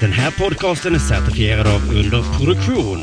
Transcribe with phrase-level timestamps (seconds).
[0.00, 2.98] Den här podcasten är certifierad av Underproduktion.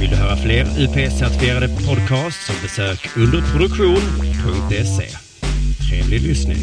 [0.00, 5.08] Vill du höra fler UP-certifierade podcasts så besök underproduktion.se.
[5.88, 6.58] Trevlig lyssning.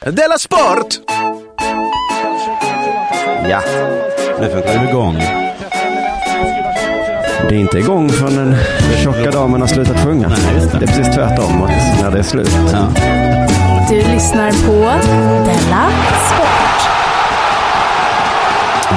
[0.00, 0.88] Della Sport!
[3.48, 3.62] Ja,
[4.40, 5.14] nu funkar det igång.
[7.48, 8.56] Det är inte igång förrän den
[9.04, 10.28] tjocka damen har slutat sjunga.
[10.28, 10.78] Nej, det.
[10.78, 12.50] det är precis tvärtom, att när det är slut.
[12.72, 12.92] Ja.
[13.88, 14.72] Du lyssnar på
[15.44, 15.90] Della
[16.28, 16.88] Sport.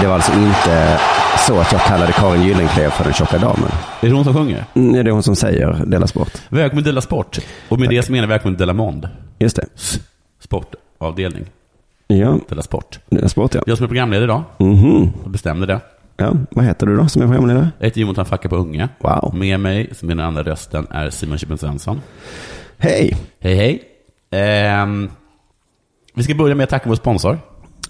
[0.02, 1.00] Det var alltså inte
[1.48, 3.72] så att jag kallade Karin Gyllenklev för den tjocka damen.
[4.02, 4.66] Är det hon som sjunger?
[4.74, 6.32] Mm, Det är hon som säger Della Sport.
[6.50, 7.40] Välkommen Della Sport.
[7.70, 9.10] Och med det så menar jag välkommen Della Mond.
[9.40, 9.66] Just det.
[10.40, 11.46] Sportavdelning.
[12.08, 13.00] Ja, Della Sport.
[13.10, 13.62] Della Sport ja.
[13.66, 15.12] Jag som är programledare idag, Mhm.
[15.24, 15.80] jag bestämde det.
[16.18, 16.32] ja.
[16.52, 17.70] Vad heter du då som är programledare?
[17.80, 18.90] Jag heter Jonathan Facka på Unge.
[19.00, 19.36] Wow.
[19.36, 22.02] Med mig, som är den andra rösten, är Simon Chippen Svensson.
[22.78, 23.18] Hej!
[23.40, 23.84] Hej hej.
[24.32, 25.10] Ehm,
[26.16, 27.40] vi ska börja med att tacka vår sponsor.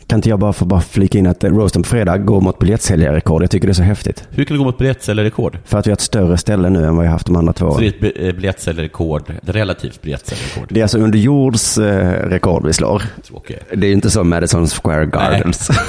[0.08, 3.44] Kan inte jag bara få bara flika in att roasten på fredag går mot biljettsäljarrekord.
[3.44, 4.28] Jag tycker det är så häftigt.
[4.30, 5.58] Hur kan det gå mot biljettsäljarrekord?
[5.66, 7.54] För att vi har ett större ställe nu än vad vi har haft de andra
[7.54, 8.10] två Så det är åren.
[8.10, 10.68] ett bi- biljettsäljarrekord, ett relativt biljettsäljarrekord.
[10.70, 13.02] Det är alltså under jords eh, rekord vi slår.
[13.28, 13.64] Tråkigt.
[13.76, 15.70] Det är inte som Madison Square Gardens.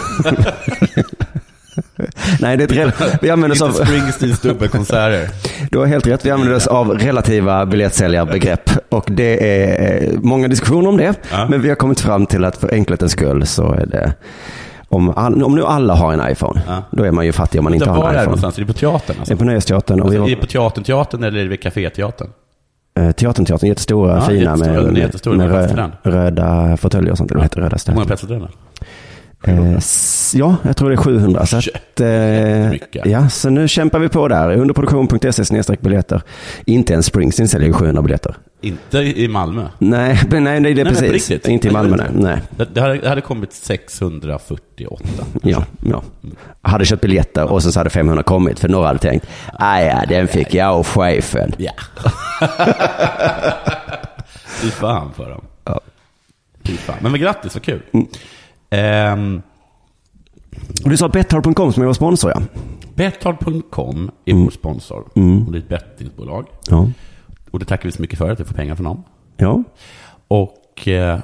[2.41, 5.29] Nej, det är ett rel- vi använder oss av, Springsteens dubbelkonserter.
[5.71, 8.71] du har helt rätt, vi använder oss av relativa biljettsäljarbegrepp.
[8.93, 11.15] Och det är eh, många diskussioner om det.
[11.33, 11.47] Ja.
[11.49, 14.15] Men vi har kommit fram till att för enkelhetens skull så är det,
[14.89, 16.83] om, all, om nu alla har en iPhone, Ja.
[16.91, 18.25] då är man ju fattig om man inte Var har är en det iPhone.
[18.27, 18.57] någonstans?
[18.57, 19.15] Är det på teatern?
[19.17, 19.35] Det Alltså?
[19.35, 21.63] är på Nöjesteatern och vi Alltså, är har, det på teatern-teatern eller är det vid
[21.63, 22.29] Café-teatern?
[22.99, 25.75] eh, Teatern, teatern, jättestora, Ja, fina jättestora, den är med, jättestor, med den är rö,
[25.75, 27.33] plats röda fåtöljer och sånt.
[27.33, 28.49] Det heter röda Hur många platser är det?
[29.45, 29.79] Eh,
[30.35, 31.47] ja, jag tror det är 700.
[31.47, 32.73] Så, att, eh,
[33.13, 34.57] ja, så nu kämpar vi på där.
[34.57, 36.23] Underproduktion.se biljetter.
[36.65, 38.35] Inte ens Springsteen säljer ju 700 biljetter.
[38.63, 39.69] Inte i Malmö.
[39.79, 41.13] Nej, men nej, det är Nej, precis.
[41.13, 41.49] riktigt?
[41.49, 42.09] Inte i Nej, Malmö, nej.
[42.59, 42.67] nej.
[42.73, 45.05] Det, hade, det hade kommit 648.
[45.43, 46.03] Ja, ja.
[46.63, 48.61] Hade köpt biljetter och så hade 500 kommit.
[48.61, 49.27] För några hade tänkt,
[49.59, 51.53] "Ah, ja, den fick jag och chefen.
[51.59, 51.73] Ja.
[54.47, 55.45] Fy fan för dem.
[55.65, 55.81] Ja.
[56.65, 56.97] Fy fan.
[57.01, 57.83] Men, men grattis, vad kul.
[58.71, 59.43] Mm.
[60.85, 62.43] Och du sa Betthard.com som är vår sponsor, ja.
[62.95, 64.45] Betthard.com är Mm.
[64.45, 64.99] vår sponsor.
[65.47, 66.47] Och det är ett bettingbolag.
[66.71, 66.89] Ja.
[67.53, 69.05] Och det tackar vi så mycket för, att vi får pengar från dem.
[69.37, 69.63] ja.
[70.29, 71.19] Och eh,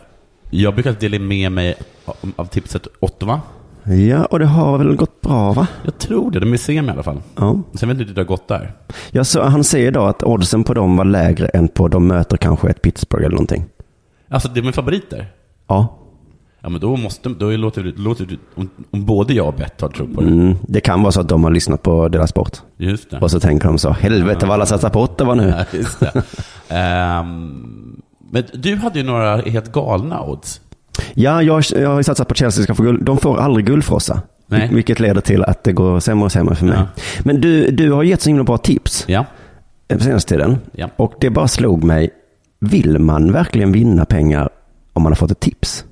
[0.51, 1.75] jag brukar dela med mig
[2.05, 3.41] av, av tipset Ottawa.
[3.85, 5.67] Ja, och det har väl gått bra, va?
[5.85, 7.21] Jag tror det, de är semi i alla fall.
[7.37, 7.61] Ja.
[7.75, 8.73] Sen vet inte hur det har gått där.
[9.11, 12.37] Jag så, han säger idag att oddsen på dem var lägre än på de möter
[12.37, 13.65] kanske ett Pittsburgh eller någonting.
[14.29, 15.27] Alltså, det är min favoriter.
[15.67, 15.99] Ja.
[16.69, 19.95] Ja, men då måste, då låter det, låter det om, om både jag och Betthard
[19.97, 20.27] tror på det.
[20.27, 22.57] Mm, det kan vara så att de har lyssnat på deras sport.
[22.77, 23.19] Just det.
[23.19, 25.55] Och så tänker de så, helvete vad alla satsar på Ottawa nu.
[25.59, 26.23] Ja, just det.
[26.69, 30.61] Ehm, men du hade ju några helt galna odds.
[31.15, 33.05] Ja, jag, jag har ju satsat på Chelsea ska få guld.
[33.05, 34.23] De får aldrig guldfrossa.
[34.47, 34.69] Nej.
[34.73, 36.75] Vilket leder till att det går sämre och sämre för mig.
[36.79, 36.87] Ja.
[37.25, 39.25] Men du, du har gett så himla bra tips Ja.
[39.89, 40.59] eh, på senaste tiden.
[40.73, 40.89] Ja.
[40.97, 42.11] Och det bara slog mig,
[42.61, 44.49] vill man verkligen vinna pengar
[44.93, 45.85] om man har fått ett tips?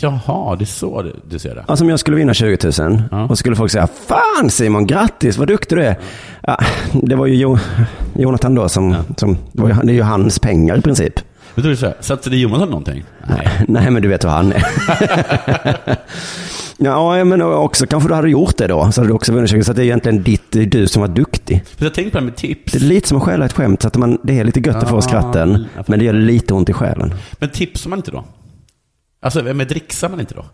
[0.00, 1.64] Jaha, det är så du, du ser det.
[1.66, 3.24] Alltså om jag skulle vinna 20 000 Ja.
[3.24, 5.96] och skulle folk säga Fan Simon, grattis, vad duktig du är.
[6.42, 6.58] Ja,
[7.02, 7.58] det var ju jo,
[8.14, 11.12] Jonathan då som, som det, var ju, det är ju hans pengar i princip.
[11.54, 13.04] Är det så här, satsade Jonathan någonting?
[13.28, 13.48] Nej.
[13.68, 14.64] Nej, men du vet hur han är.
[16.78, 18.92] ja, men också kanske du hade gjort det då.
[18.92, 21.00] Så hade du också vunnit 20 Så det är egentligen ditt, det är du som
[21.00, 21.64] var duktig.
[21.78, 22.72] Jag tänkte på det med tips.
[22.72, 23.82] Det är lite som att stjäla ett skämt.
[23.82, 25.64] Så att man, det är lite gött att få Ja, skratten.
[25.86, 27.14] Men det gör lite ont i själen.
[27.38, 28.24] Men tipsar man inte då?
[29.20, 30.44] Alltså, men dricksar man inte då?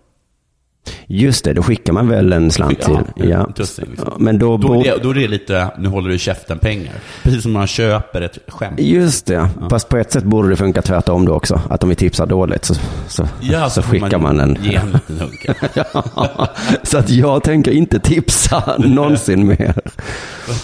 [1.06, 2.98] Just det, då skickar man väl en slant till.
[3.16, 3.46] Ja.
[3.56, 3.84] liksom.
[3.98, 6.92] Ja, Men då, Då är, det, då är det lite, nu håller du käften pengar.
[7.22, 8.80] Precis som man köper ett skämt.
[8.80, 11.60] Just det, fast på ett sätt borde det funka tvärtom då också.
[11.70, 12.74] Att om vi tipsar dåligt så,
[13.08, 14.56] så, Ja, så, får skickar man, en...
[14.62, 15.46] Ge en liten hunk.
[15.74, 16.48] Ja,
[16.82, 19.74] så att jag tänker inte tipsa någonsin mer.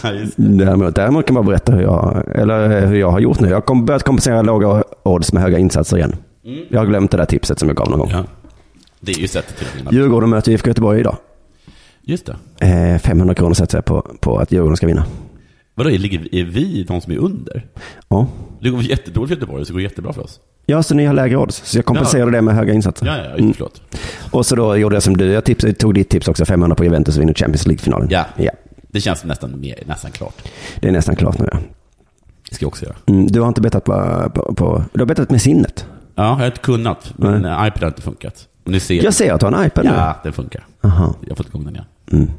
[0.02, 0.10] Ja.
[0.36, 3.48] Däremot, däremot kan bara berätta hur jag, eller hur jag har gjort nu.
[3.48, 6.16] Jag har kom- börjat kompensera låga odds med höga insatser igen.
[6.70, 8.10] Jag har glömt det där tipset som jag gav någon gång.
[8.10, 8.24] ja.
[9.00, 9.92] Det är ju sättet till att vinna.
[9.92, 11.16] Djurgården möter IFK Göteborg idag.
[12.02, 12.26] Just
[12.58, 12.66] det.
[12.94, 15.04] Eh, 500 kronor sätter jag på, på att Djurgården ska vinna.
[15.74, 17.66] Vadå, ligger, är vi de som är under?
[18.08, 18.26] Ja.
[18.60, 20.40] Det går jättedåligt för Göteborg, så det går jättebra för oss.
[20.66, 21.62] Ja, så ni har lägre odds.
[21.64, 23.06] Så jag kompenserar det med höga insatser.
[23.06, 23.52] Ja, ja, Mm.
[23.52, 23.82] förlåt.
[24.30, 25.26] Och så då gjorde jag som du.
[25.32, 26.44] Jag tipsade, tog ditt tips också.
[26.44, 28.08] 500 på Juventus och vinner Champions League-finalen.
[28.10, 28.24] Ja.
[28.36, 28.50] ja.
[28.88, 30.42] Det känns nästan, mer, nästan klart.
[30.80, 31.48] Det är nästan klart nu.
[31.52, 31.58] Ja.
[32.48, 32.96] Det ska jag också göra.
[33.06, 33.92] Mm, du har inte bettat på,
[34.34, 34.84] på, på...
[34.92, 35.86] Du har bettat med sinnet.
[36.18, 37.12] Ja, jag har inte kunnat.
[37.16, 38.46] Men eh, iPad har inte funkat.
[38.64, 39.04] Ni ser.
[39.04, 39.90] Jag ser att du har en iPad nu.
[39.96, 40.66] Ja, den funkar.
[40.84, 41.14] Aha.
[41.20, 41.86] Jag har fått igång den igen.
[42.12, 42.30] Mm.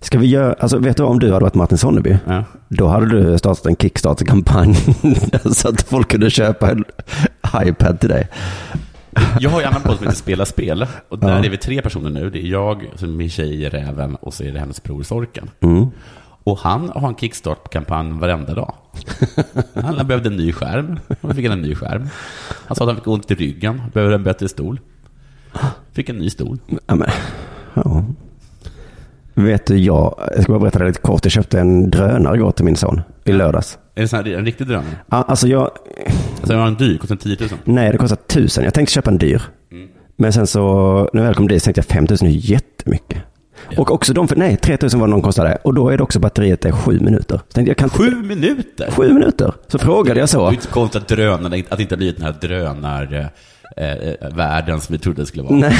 [0.00, 2.44] Ska vi göra, alltså vet du om du hade varit Martin Sonneby, Ja.
[2.68, 4.74] då hade du startat en Kickstarter-kampanj
[5.54, 6.84] så att folk kunde köpa en
[7.64, 8.28] iPad till dig.
[9.40, 10.86] Jag har ju en annan podd som heter Spela spel.
[11.08, 11.44] Och där Ja.
[11.44, 12.30] är vi tre personer nu.
[12.30, 15.50] Det är jag, så min tjej Räven och så är det hennes bror Sorken.
[15.60, 15.86] Mm.
[16.44, 18.74] Och han har en Kickstart-kampanj varenda dag.
[19.74, 22.08] Han behövde en ny skärm, då fick han en ny skärm.
[22.66, 24.80] Han sa att han fick ont i ryggen, behöver en bättre stol.
[25.92, 26.58] Fick en ny stol.
[26.86, 27.08] Ja, men,
[27.74, 28.04] ja.
[29.34, 31.24] Vet du, jag, jag ska bara berätta det lite kort.
[31.24, 33.78] Jag köpte en drönare igår till min son i lördags.
[33.94, 34.96] Är det sån här, en riktig drönare?
[35.10, 35.70] Ja, Alltså jag,
[36.36, 37.48] Alltså, jag har en dyr, kostar 10 000.
[37.64, 38.64] nej det kostar tusen.
[38.64, 39.42] Jag tänkte köpa en dyr.
[40.16, 40.60] Men sen så,
[41.12, 43.18] när jag väl kom dit så tänkte jag 5000 är jättemycket.
[43.78, 45.58] Och också de, för, nej 3000 var någon kostade.
[45.64, 47.40] Och då är det också batteriet är sju minuter.
[47.54, 48.90] Så jag, kan inte- Sju minuter?
[48.90, 49.52] Sju minuter.
[49.68, 50.50] Så frågade jag Det är så.
[50.52, 53.30] inte konstigt att drönarna, att det inte har blivit den här drönar...
[53.76, 55.54] Eh, eh, världen som vi trodde det skulle vara.
[55.54, 55.74] Nej,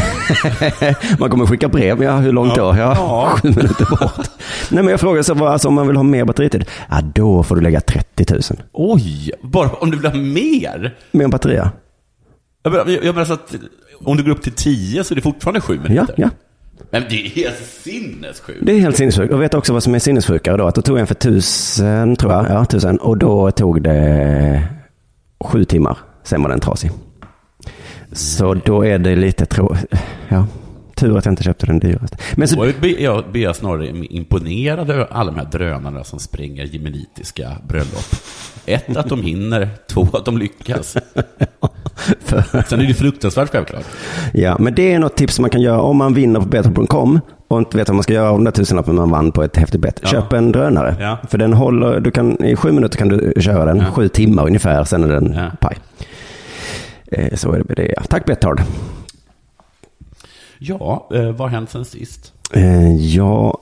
[1.19, 2.03] man kommer skicka brev.
[2.03, 2.61] Ja, hur långt då?
[2.61, 3.29] Ja, Ja.
[3.43, 4.29] sju minuter bort.
[4.71, 6.65] Nej, men jag frågade så, alltså, om man vill ha mer batteritid?
[6.91, 8.41] Ja, då får du lägga 30 000.
[8.73, 9.31] Oj!
[9.43, 10.95] Bara om du vill ha mer?
[11.11, 11.61] Mer batteri,
[12.63, 13.55] Jag menar, jag menar så att
[14.05, 15.89] om du går upp till 10 så är det fortfarande sju ja.
[15.89, 16.15] minuter.
[16.19, 16.29] ja.
[16.91, 18.59] Men det är helt sinnessjukt.
[18.63, 19.33] Det är helt sinnessjukt.
[19.33, 20.67] Och vet också vad som är sinnessjukare då?
[20.67, 22.47] Att då tog jag en för tusen, tror jag.
[22.51, 22.99] Ja, tusen.
[22.99, 24.69] Och då tog det
[25.45, 25.99] sju timmar.
[26.23, 26.91] Sen var den trasig.
[28.13, 29.77] Så då är det lite trå...
[30.29, 30.47] Ja,
[30.95, 32.17] tur att jag inte köpte den dyraste.
[32.37, 38.07] Men så, jag, blir snarare imponerad över alla de här drönarna som springer jemenitiska bröllop.
[38.67, 39.69] Ett, att de hinner.
[39.87, 40.97] Två, att de lyckas.
[42.43, 43.85] för, Sen är det fruktansvärt självklart.
[44.33, 47.59] ja, men det är något tips man kan göra om man vinner på Betthard.com och
[47.59, 49.81] inte vet vad man ska göra av de där tusenlappen man vann på ett häftigt
[49.81, 50.01] bett.
[50.03, 50.09] Ja.
[50.09, 50.97] Köp en drönare.
[51.01, 51.19] Ja.
[51.29, 53.77] För den håller, du kan, i sju minuter kan du köra den.
[53.77, 53.85] Ja.
[53.93, 55.51] Sju timmar ungefär, sen är den Ja.
[55.61, 55.77] paj.
[57.13, 57.95] Eh, Så är det med det.
[58.09, 58.61] Tack Betthard.
[60.59, 62.33] Ja, eh, vad har hänt sen sist?
[62.53, 63.59] Eh, ja,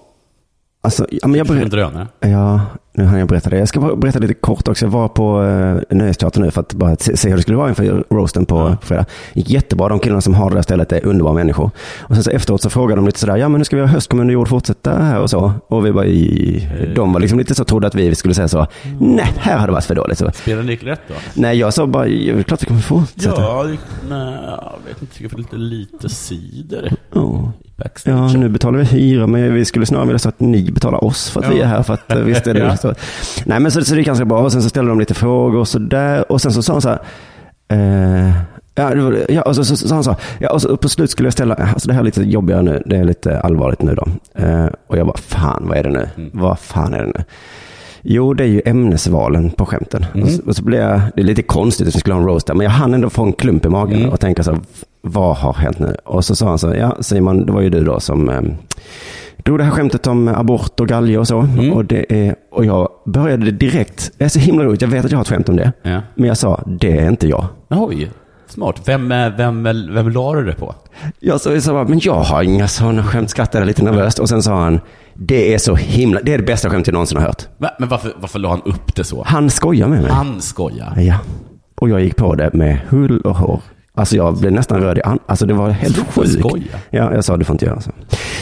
[0.82, 2.06] alltså, ja, men jag Som en drönare.
[2.20, 2.60] ja,
[2.92, 3.58] nu har jag berättat det.
[3.58, 4.84] Jag ska bara berätta lite kort också.
[4.84, 5.42] Jag var på
[5.90, 8.56] eh, Nöjesteatern nu för att bara se, se hur det skulle vara inför roasten på
[8.56, 8.76] Ja.
[8.82, 9.04] fredag.
[9.32, 9.88] Gick jättebra.
[9.88, 11.70] De killarna som har det där stället är underbara människor.
[12.00, 13.88] Och sen så efteråt så frågade de lite sådär, ja men nu ska vi ha
[13.88, 15.52] höstkommun och jord fortsätta här och så.
[15.68, 18.66] Och vi var i, de var liksom lite så trodde att vi skulle säga så,
[19.00, 20.18] nej, här har det varit för dåligt.
[20.18, 21.14] Så, Spelar ni rätt då?
[21.34, 23.40] nej, jag sa bara, det är klart vi kommer fortsätta.
[23.42, 23.66] Ja,
[24.08, 25.22] nej, jag vet inte.
[25.22, 27.52] Jag får lite lite cider Ja.
[27.64, 28.30] i backstage.
[28.34, 31.30] Ja, nu betalar vi hyra, men vi skulle snarare vilja så att ni betalar oss
[31.30, 31.52] för att Ja.
[31.54, 31.82] vi är här.
[31.82, 32.60] För att, eh, visst är det.
[32.80, 32.94] så.
[33.44, 34.38] Nej, men så, så det gick ganska bra.
[34.38, 36.32] Och sen så ställde de lite frågor och så där.
[36.32, 36.98] Och sen så sa han så här.
[37.68, 38.32] Eh,
[38.74, 40.16] ja, var, ja, och så så- så sa han så.
[40.38, 41.54] Ja, och så på slut skulle jag ställa.
[41.54, 42.82] Alltså det här är lite jobbigare nu.
[42.86, 44.06] Det är lite allvarligt nu då.
[44.34, 46.08] Eh, och jag bara, fan vad är det nu?
[46.16, 46.30] Mm.
[46.32, 47.24] Vad fan är det nu?
[48.02, 50.06] Jo, det är ju ämnesvalen på skämten.
[50.14, 50.24] Mm.
[50.26, 52.26] Och, så, och så blev jag, det är lite konstigt att vi skulle ha en
[52.28, 54.10] roast där, men jag hann ändå få en klump i magen Mm.
[54.10, 54.58] och tänka så,
[55.02, 55.96] vad har hänt nu?
[56.04, 58.40] Och så sa han så, ja Simon, det var ju du då som eh,
[59.44, 61.38] drog det här skämtet om abort och galge och så.
[61.40, 61.72] Mm.
[61.72, 65.10] Och, det är, och jag började direkt, det är så himla roligt, jag vet att
[65.10, 65.72] jag har ett skämt om det.
[65.82, 66.00] Ja.
[66.14, 67.46] Men jag sa, det är inte jag.
[67.68, 68.10] Oj,
[68.48, 68.80] smart.
[68.84, 69.62] Vem, eh, vem,
[69.94, 70.74] vem la du det på?
[71.20, 74.18] Jag sa, jag sa bara, men jag har inga sådana skämt, skrattade lite nervöst.
[74.18, 74.80] Och sen sa han,
[75.14, 77.42] det är så himla, det är det bästa skämt jag någonsin har hört.
[77.58, 77.70] Va?
[77.78, 79.22] Men varför, varför la han upp det så?
[79.26, 80.10] Han skojar med mig.
[80.10, 80.92] Han skojar.
[80.96, 81.14] Ja.
[81.80, 83.60] Och jag gick på det med hull och hår.
[83.94, 86.46] Alltså jag blev nästan röd i an- Alltså det var helt sjukt.
[86.90, 87.90] Ja, jag sa du får inte göra så.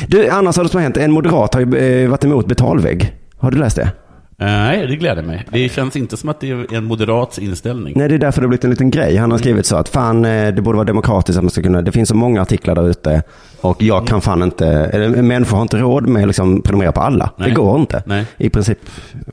[0.06, 0.97] Du, annars har det som har hänt.
[0.97, 3.15] En moderat har ju eh, varit emot betalvägg.
[3.39, 3.93] Har du läst det?
[4.41, 5.47] Nej, det gläder mig.
[5.53, 7.95] Det känns inte som att det är en moderats inställning.
[7.97, 9.17] Nej, det är därför det har blivit en liten grej.
[9.17, 11.83] Han har skrivit så att fan, eh, det borde vara demokratiskt att man ska kunna,
[11.83, 13.23] det finns så många artiklar där ute
[13.61, 17.00] och jag kan fan inte, eller människor har inte råd med att liksom prenumerera på
[17.00, 17.31] alla.
[17.37, 17.49] Nej.
[17.49, 18.02] Det går inte.
[18.07, 18.25] Nej.
[18.37, 18.78] I princip,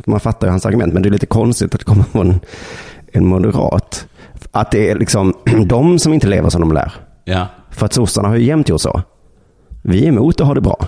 [0.06, 2.40] man fattar ju hans argument, men det är lite konstigt att det kommer från en,
[3.14, 4.08] en moderat.
[4.52, 5.34] Att det är liksom
[5.66, 6.94] de som inte lever som de lär.
[7.24, 7.48] Ja.
[7.72, 9.02] För att sossarna har ju jämt gjort så.
[9.88, 10.88] Vi är emot att ha det bra.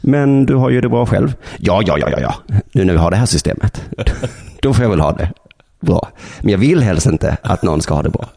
[0.00, 1.34] Men du har ju det bra själv.
[1.58, 2.34] Ja, ja, ja, ja, ja.
[2.72, 3.82] Nu när vi har det här systemet.
[4.62, 5.32] Då får jag väl ha det
[5.80, 6.08] bra.
[6.40, 8.28] Men jag vill helst inte att någon ska ha det bra.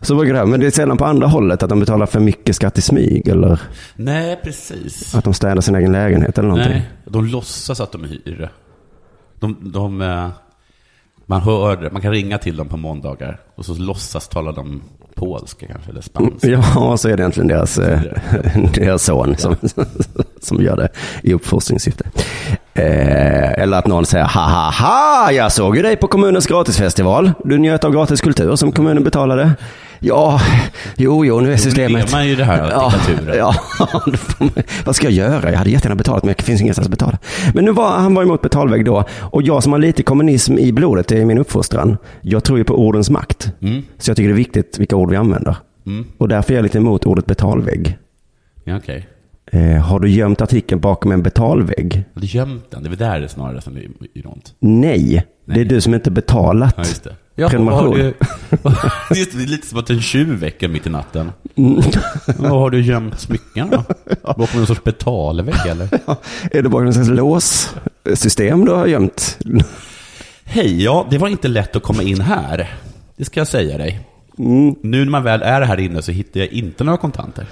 [0.00, 0.46] Så brukar det här.
[0.46, 3.28] Men det är sällan på andra hållet att de betalar för mycket skatt i smyg.
[3.28, 3.60] Eller
[3.96, 5.14] Nej, precis.
[5.14, 6.72] att de städar sin egen lägenhet eller någonting.
[6.72, 8.50] Nej, de låtsas att de hyr.
[9.40, 10.28] De, de, eh,
[11.32, 14.82] man hör, man kan ringa till dem på måndagar och så låtsas tala de
[15.14, 16.48] polska kanske, eller spanska.
[16.48, 18.00] Ja, så är det egentligen deras, eh,
[18.74, 19.56] deras son som,
[20.40, 20.88] som gör det
[21.22, 22.04] i uppfostringssyfte.
[22.74, 27.32] Eh, eller att någon säger, ha ha ha, jag såg ju dig på kommunens gratisfestival.
[27.44, 29.52] Du njöt av gratis kultur som kommunen betalade.
[30.04, 30.40] Ja,
[30.96, 31.92] jo, jo, nu är systemet...
[31.92, 32.70] lever man ju det här.
[33.36, 33.54] Ja,
[34.06, 34.50] då man-
[34.84, 35.50] vad ska jag göra?
[35.50, 37.18] Jag hade jättegärna betalat, men det finns ingenstans att betala.
[37.54, 39.04] Men nu var han var emot betalvägg då.
[39.20, 41.96] Och jag som har lite kommunism i blodet, det är min uppfostran.
[42.20, 43.52] Jag tror ju på ordens makt.
[43.60, 43.82] Mm.
[43.98, 45.56] Så jag tycker det är viktigt vilka ord vi använder.
[45.86, 46.06] Mm.
[46.18, 47.98] Och därför är jag lite emot ordet betalvägg.
[48.64, 49.08] Ja, okej.
[49.52, 52.04] Eh, har du gömt artikeln bakom en betalvägg?
[52.14, 54.54] Du gömt den, det är väl där det snarare som är iront.
[54.58, 55.64] Nej, det är Nej.
[55.64, 57.02] du som inte betalat.
[57.04, 57.10] Ja.
[57.34, 57.94] Ja, Prenumeration.
[57.94, 58.14] du-
[59.10, 61.32] det är lite som att en tjuv väcker mitt i natten.
[61.56, 61.82] Mm.
[62.38, 63.84] Vad har du gömt smycken då?
[64.22, 65.88] Bakom någon sorts betalvägg eller?
[66.50, 69.38] Är det bara någon slags låssystem du har gömt?
[70.44, 72.74] Hej, ja, det var inte lätt att komma in här.
[73.16, 74.00] Det ska jag säga dig.
[74.38, 74.74] Mm.
[74.82, 77.46] Nu när man väl är här inne så hittar jag inte några kontanter.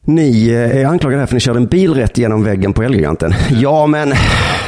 [0.00, 2.82] Ni eh, är anklagade här för att ni körde en bil rätt genom väggen på
[2.82, 3.34] Elgiganten.
[3.50, 4.12] Ja, men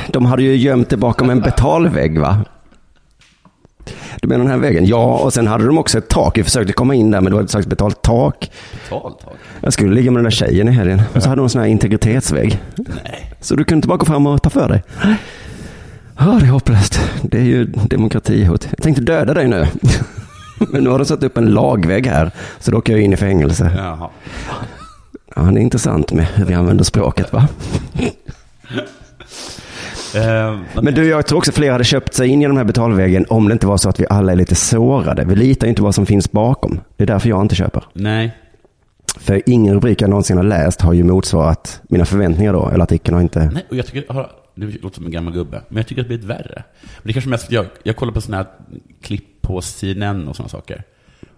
[0.09, 2.39] de hade ju gömt det bakom en betalvägg va?
[4.23, 4.87] Du menar den här väggen?
[4.87, 6.39] Ja, och sen hade de också ett tak.
[6.39, 8.51] Vi försökte komma in där, men det var ett slags betalt tak.
[8.83, 9.33] Betalt tag.
[9.61, 11.03] Jag skulle ligga med den där tjejen i helgen.
[11.15, 12.61] Och så hade hon en sån här integritetsvägg.
[12.77, 13.35] Nej.
[13.41, 14.83] Så du kunde inte bara gå fram och ta för dig?
[16.19, 17.01] Ja, det är hopplöst.
[17.23, 18.69] Det är ju demokratihot.
[18.71, 19.67] Jag tänkte döda dig nu.
[20.73, 23.17] Men nu har de satt upp en lagvägg här, så då åker jag in i
[23.17, 23.73] fängelse.
[23.77, 24.09] Jaha.
[25.37, 27.49] Ja, det är intressant med hur vi använder språket va?
[30.17, 33.27] Eh, Men du, jag tror också fler hade köpt sig in genom den här betalväggen
[33.29, 35.25] om det inte var så att vi alla är lite sårade.
[35.25, 36.81] Vi litar ju inte vad som finns bakom.
[36.97, 37.85] Det är därför jag inte köper.
[37.93, 38.37] nej.
[39.21, 42.69] För ingen rubrik jag någonsin har läst har ju motsvarat mina förväntningar då.
[42.69, 43.51] Eller artikeln har inte...
[43.55, 43.67] nej.
[43.71, 46.27] Och jag tycker, det låter som en gammal gubbe, men jag tycker att det blivit
[46.27, 46.63] värre.
[46.83, 48.47] Men det är kanske mest, jag, jag kollar på sådana här
[49.03, 50.83] klipp på CNN och sådana saker.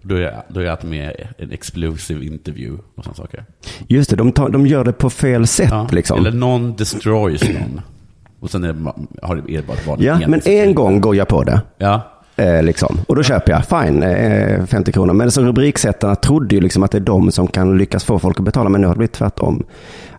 [0.03, 3.45] Då är, jag- då är jag alltid med i en explosive interview och sådana saker.
[3.89, 6.19] Just det, de, tar, de gör det på fel sätt Ja, liksom.
[6.19, 7.81] Eller någon destroys någon.
[8.41, 8.93] Och sen är det,
[9.23, 11.61] har det, är det bara vanligt Ja, men en gång går jag på det.
[11.79, 12.01] Ja,
[12.37, 12.97] Eh, liksom.
[13.09, 15.13] Och då köper jag, fine, eh, 50 kronor.
[15.15, 18.39] Men så rubriksättarna trodde ju liksom att det är de som kan lyckas få folk
[18.39, 18.69] att betala.
[18.69, 19.65] Men nu har det blivit tvärtom.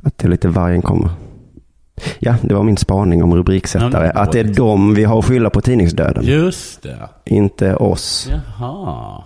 [0.03, 1.09] Att det är lite vargen kommer.
[2.19, 3.89] Ja, det var min spaning om Ja, rubriksättare.
[4.07, 6.23] det var att det är de vi har att skylla på tidningsdöden.
[6.25, 6.97] just det.
[7.25, 8.29] Inte oss.
[8.59, 9.23] Jaha.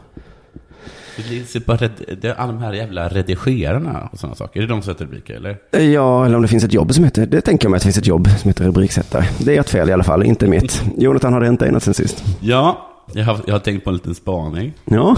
[1.54, 4.60] Det bara är alla de här jävla redigerarna och sådana saker.
[4.60, 5.58] Är det de som sätter rubriker, eller?
[5.84, 7.88] Ja, eller om det finns ett jobb som heter, det tänker jag mig att det
[7.88, 9.26] finns ett jobb som heter rubriksättare.
[9.40, 10.84] Det är ett fel i alla fall, inte mitt.
[10.98, 12.24] Jonathan har det inte ägnat sen sist.
[12.42, 14.74] Ja, jag har, jag har tänkt på en liten spaning.
[14.86, 15.16] Ja,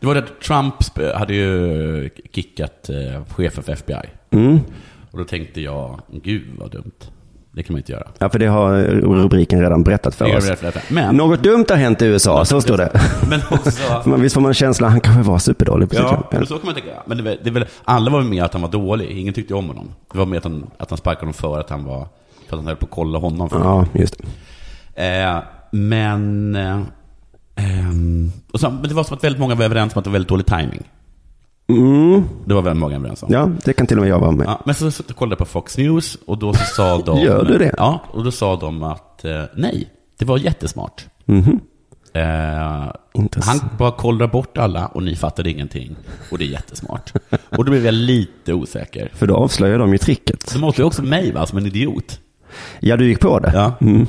[0.00, 0.74] Det var det att Trump
[1.14, 3.96] hade ju kickat eh, chefen för FBI.
[4.30, 4.58] mm.
[5.10, 6.92] Och då tänkte jag, gud vad dumt.
[7.58, 8.06] Det kan man inte göra.
[8.18, 10.50] ja för det har rubriken redan berättat för oss.
[10.88, 13.00] Men, Något dumt har hänt i USA, så står det.
[13.30, 14.16] men också...
[14.16, 16.90] Visst får man känslan, han kanske var superdålig på Ja, men så kan man tänka.
[17.06, 19.10] Men det, var- det väl, alla var med att han var dålig.
[19.10, 19.88] Ingen tyckte om honom.
[20.12, 22.08] Det var med att han, att han sparkade honom för att han var,
[22.48, 23.50] för att han höll på att kolla honom.
[23.50, 24.16] För Ja, just
[24.94, 25.18] det.
[25.18, 25.38] Eh,
[25.70, 26.80] men, eh,
[27.56, 30.10] ehm, och så, men det var som att väldigt många var överens om att det
[30.10, 30.82] var väldigt dålig timing.
[31.68, 32.24] Mm.
[32.44, 33.32] Det var väldigt många överens om.
[33.32, 34.46] Ja, det kan till och med jag vara med.
[34.46, 37.18] Ja, men så, så kollade jag på Fox News och då så sa de...
[37.20, 37.74] Gör du det?
[37.76, 41.06] Ja, och då sa de att eh, nej, det var jättesmart.
[41.24, 41.60] Mhm.
[42.12, 42.92] Eh,
[43.44, 45.96] han bara kollrar bort alla och ni fattade ingenting.
[46.30, 47.12] Och det är jättesmart.
[47.30, 49.10] och då blev jag lite osäker.
[49.14, 50.52] För då avslöjar de ju tricket.
[50.52, 52.20] De måste ju också mig va, som en idiot.
[52.80, 53.50] Ja, du gick på det?
[53.54, 53.72] Ja.
[53.80, 54.06] Mm.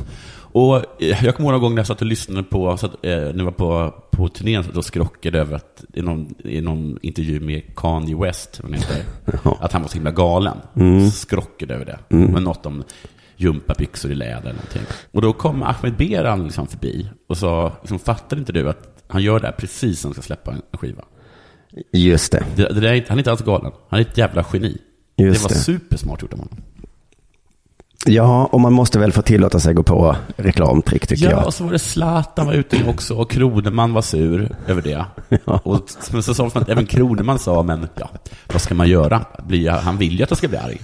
[0.52, 3.06] Och eh, jag kommer ihåg någon gång när jag satt och lyssnade på, så att,
[3.06, 6.98] eh, när jag var på, på turnén, så skrockade över att i någon, i någon
[7.02, 9.04] intervju med Kanye West, vad heter,
[9.44, 9.58] Ja.
[9.62, 10.58] att han var så himla galen.
[10.76, 11.10] Mm.
[11.10, 12.00] Skrockade över det.
[12.08, 12.84] Men något om
[13.38, 14.82] gympabyxor i läder eller någonting.
[15.12, 19.24] Och då kom Ahmed Beran liksom förbi och sa, liksom, fattar inte du att han
[19.24, 21.04] gör det här precis när han ska släppa en skiva?
[21.94, 22.44] Just det.
[22.56, 23.72] Det, det är han är inte alls galen.
[23.90, 24.78] Han är ett jävla geni.
[25.18, 25.56] Just det var det.
[25.56, 26.58] supersmart gjort av honom.
[28.06, 31.46] Ja, och man måste väl få tillåta sig gå på reklamtrick tycker Ja, jag.
[31.46, 35.06] och så var det Zlatan var ute också och Kroneman var sur över det.
[35.46, 38.10] Och men så sa man att även Kroneman sa, men ja,
[38.54, 39.26] vad ska man göra?
[39.48, 40.82] Blir, han vill ju att jag ska bli arg.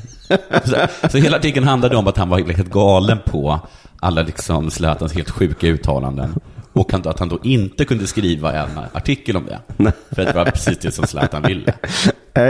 [0.65, 0.75] Så,
[1.11, 3.59] så hela artikeln handlade om att han var helt galen på
[3.99, 6.39] alla liksom Zlatans helt sjuka uttalanden.
[6.75, 9.59] Och att han då inte kunde skriva en artikel om det.
[9.77, 9.93] Nej.
[10.11, 11.73] För att det var precis det som Zlatan ville.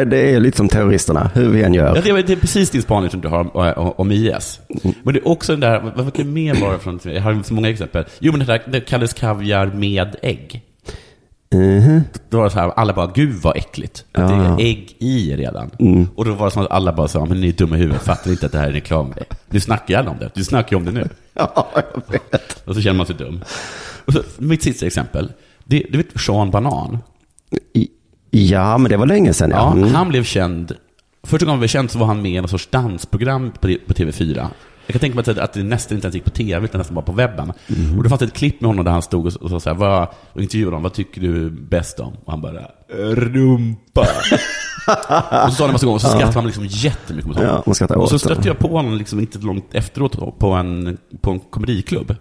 [0.06, 1.96] Det är lite som terroristerna, hur vi än gör.
[1.96, 3.58] Ja, det, det är precis din spaning som du har
[4.00, 4.60] om, IS.
[5.04, 7.54] Men det är också den där, vad kan det mer vara från, jag har så
[7.54, 8.06] många exempel.
[8.20, 10.62] Jo, men det där, det kallades kaviar med ägg.
[11.54, 12.02] Mhm.
[12.30, 14.06] Då var det så här, alla bara, gud vad äckligt.
[14.12, 14.46] Att det Ja.
[14.46, 14.54] Mm.
[14.54, 15.72] är ägg i redan.
[16.16, 18.02] Och då var det som att alla bara sa, men ni är dumma i huvudet,
[18.02, 19.26] fattar inte att det här är en reklamgrej.
[19.50, 20.30] Nu snackar alla om det.
[20.34, 21.10] Du snackar ju om det nu.
[21.34, 22.64] Ja, jag vet.
[22.68, 23.42] Och så känner man sig dum.
[24.08, 25.32] Så, mitt sista exempel.
[25.64, 26.98] Det, du vet Sean Banan?
[27.74, 27.88] I-
[28.32, 29.50] Ja, men det var länge sedan.
[29.52, 29.72] Ja.
[29.72, 29.94] Mm.
[29.94, 30.76] han blev känd.
[31.24, 33.94] Första gången han blev känd så var han med i någon sorts dansprogram på, på
[33.94, 34.48] TV4.
[34.88, 36.96] Jag kan tänka mig att, att det nästan inte ens gick på TV, utan nästan
[36.96, 37.54] bara på webben.
[37.68, 37.98] Mm.
[37.98, 39.70] Och då fanns det ett klipp med honom där han stod och, och sa så
[39.70, 42.14] här, vad, och intervjuade honom, vad tycker du bäst om?
[42.26, 42.62] Och han bara,
[43.16, 44.02] rumpa.
[45.46, 47.52] och så sa han en massa gånger, och så skrattade man liksom jättemycket mot honom.
[47.66, 51.40] Ja, och så stötte jag på honom liksom inte långt efteråt på en, på en
[51.40, 52.16] komediklubb.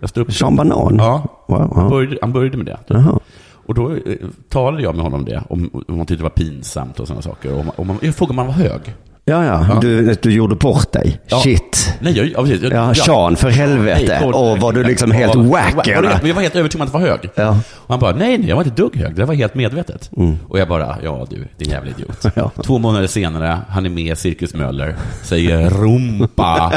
[0.00, 0.96] Jag stod upp, Sean Banan?
[0.98, 1.22] Ja.
[1.48, 1.90] Wow, han wow.
[1.90, 2.78] började, han började med det.
[2.86, 3.18] Jaha.
[3.66, 4.16] Och då eh,
[4.48, 7.22] talade jag med honom om det, om, om han tyckte det var pinsamt och sådana
[7.22, 7.58] saker.
[7.60, 8.94] Om- och man, jag frågade om han var hög.
[9.30, 9.78] Ja, ja.
[9.80, 11.20] Du, du gjorde bort dig.
[11.26, 11.40] Ja.
[11.40, 11.94] Shit.
[12.00, 12.62] Nej, jag, ja, precis.
[12.62, 14.18] Jag- Ja, Sean, för helvete.
[14.20, 16.02] Nej, Och var du liksom helt wack, var- eller?
[16.08, 17.30] var- Jag var helt övertygad om att det var hög.
[17.34, 17.48] Ja.
[17.74, 19.14] Och han bara, nej, nej, jag var inte dugg hög.
[19.14, 20.10] Det var helt medvetet.
[20.48, 22.26] Och jag bara, ja du, din jävla idiot.
[22.34, 22.50] Ja.
[22.64, 26.72] Två månader senare, han är med i Cirkus Möller, säger rumpa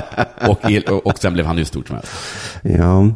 [0.47, 0.59] och,
[0.91, 2.11] och, och sen blev han ju stort som helst.
[2.61, 3.07] Ja.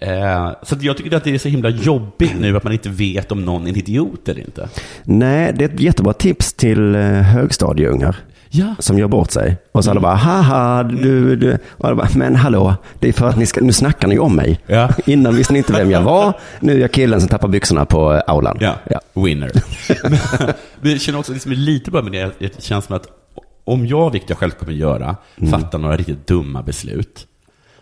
[0.00, 3.32] Eh, så jag tycker att det är så himla jobbigt nu att man inte vet
[3.32, 4.68] om någon är en idiot eller inte.
[5.04, 8.16] Nej, det är ett jättebra tips till eh, högstadieungar
[8.50, 8.74] Ja.
[8.78, 9.56] som gör bort sig.
[9.72, 11.58] Och så alla bara, haha, du, du.
[11.68, 14.36] Och alla bara, men hallå, det är för att ni ska, nu snackar ni om
[14.36, 14.60] mig.
[14.66, 14.88] Ja.
[15.06, 18.14] Innan visste ni inte vem jag var, nu är jag killen som tappar byxorna på
[18.14, 18.58] eh, aulan.
[18.60, 19.00] Ja, Ja.
[19.14, 19.50] winner.
[20.80, 23.06] Men jag känner också, det som är lite bra med det, det känns som att
[23.64, 25.50] om jag, vilket jag själv kommer göra, Mm.
[25.50, 27.26] fattar några riktigt dumma beslut,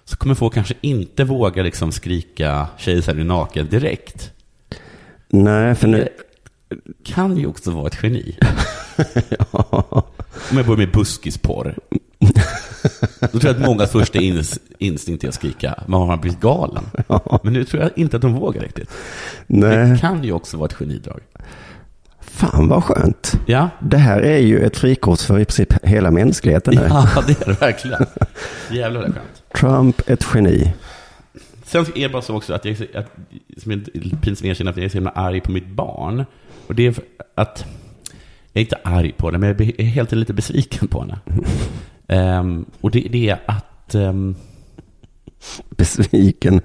[0.04, 4.30] så kommer folk kanske inte våga liksom skrika kejsaren är naken direkt.
[5.28, 6.09] Nej, för nu,
[7.04, 8.38] Kan ju också vara ett geni.
[9.50, 11.75] Om jag börjar med buskisporr.
[13.21, 16.40] Då tror jag att många första ins instinkt är att skrika, men har han blivit
[16.40, 16.85] galen?
[17.43, 18.90] Men nu tror jag inte att de vågar riktigt.
[19.47, 21.21] Det nej, kan ju också vara ett genidrag.
[22.21, 23.33] fan vad skönt.
[23.47, 26.87] Ja, Det här är ju ett frikort för i princip hela mänskligheten nu.
[26.88, 28.07] Ja, det är det verkligen.
[28.71, 29.43] Jävlar vad det skönt.
[29.61, 30.73] Trump, ett geni.
[31.64, 33.12] Sen är det bara så också att jag att,
[33.62, 33.85] som jag
[34.23, 36.25] pinsamt erkänner att jag är så himla arg på mitt barn.
[36.66, 36.94] Och det är
[37.35, 37.64] att,
[38.52, 41.18] jag är inte arg på henne, men jag är helt lite besviken på henne.
[42.09, 44.35] Ehm, och det, det är att, ehm,
[45.76, 46.61] Besviken.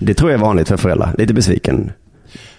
[0.00, 1.14] det tror jag är vanligt för föräldrar.
[1.18, 1.92] Lite besviken.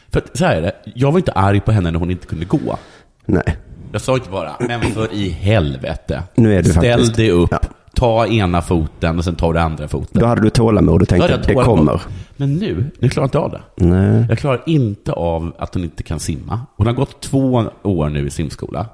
[0.10, 2.28] för att, så här är det, jag var inte arg på henne när hon inte
[2.28, 2.78] kunde gå.
[3.26, 3.58] Nej.
[3.92, 6.24] Jag sa inte bara, men för i helvete.
[6.36, 7.60] Nu är du Ställ faktiskt- dig upp, Ja.
[7.96, 10.22] Ta ena foten och sen tar du andra foten.
[10.22, 12.02] Då hade du tålamod och tänkte jag det kommer.
[12.38, 13.86] Men nu, nu klarar jag inte av det.
[13.86, 14.26] Nej.
[14.30, 16.60] Jag klarar inte av att hon inte kan simma.
[16.78, 18.86] Hon har gått två år nu i simskola.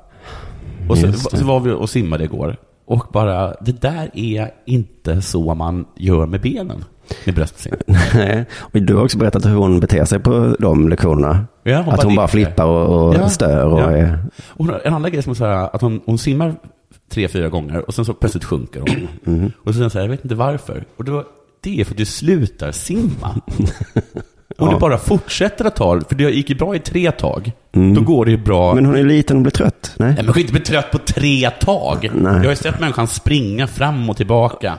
[0.89, 2.57] Och så, så var vi och simmade igår.
[2.85, 6.85] Och bara, det där är inte så man gör med benen
[7.25, 7.73] med bröstsim.
[8.13, 8.45] Nej.
[8.59, 11.45] Och du har också berättat hur hon beter sig på de lektionerna.
[11.63, 13.29] Ja, hon att bara hon bara flippar och, och Ja.
[13.29, 13.65] stör.
[13.65, 13.91] Och Ja.
[13.91, 16.55] är, Och en annan grej som är så här, att hon, hon simmar
[17.09, 19.07] tre, fyra gånger och sen så plötsligt sjunker hon.
[19.35, 19.51] Mm.
[19.63, 20.85] Och sen säger jag vet inte varför.
[20.97, 21.23] Och då,
[21.61, 23.41] det är för att du slutar simma.
[24.57, 28.01] Om du bara fortsätter att ta, för det gick ju bra i tre tag, då
[28.01, 28.71] går det ju bra.
[28.71, 28.75] Mm.
[28.75, 29.93] Men hon är liten och blir trött.
[29.97, 30.13] Nej.
[30.13, 32.09] Nej, kan ju inte bli trött på tre tag.
[32.13, 32.33] Nej.
[32.33, 34.77] Jag har ju sett människan springa fram och tillbaka.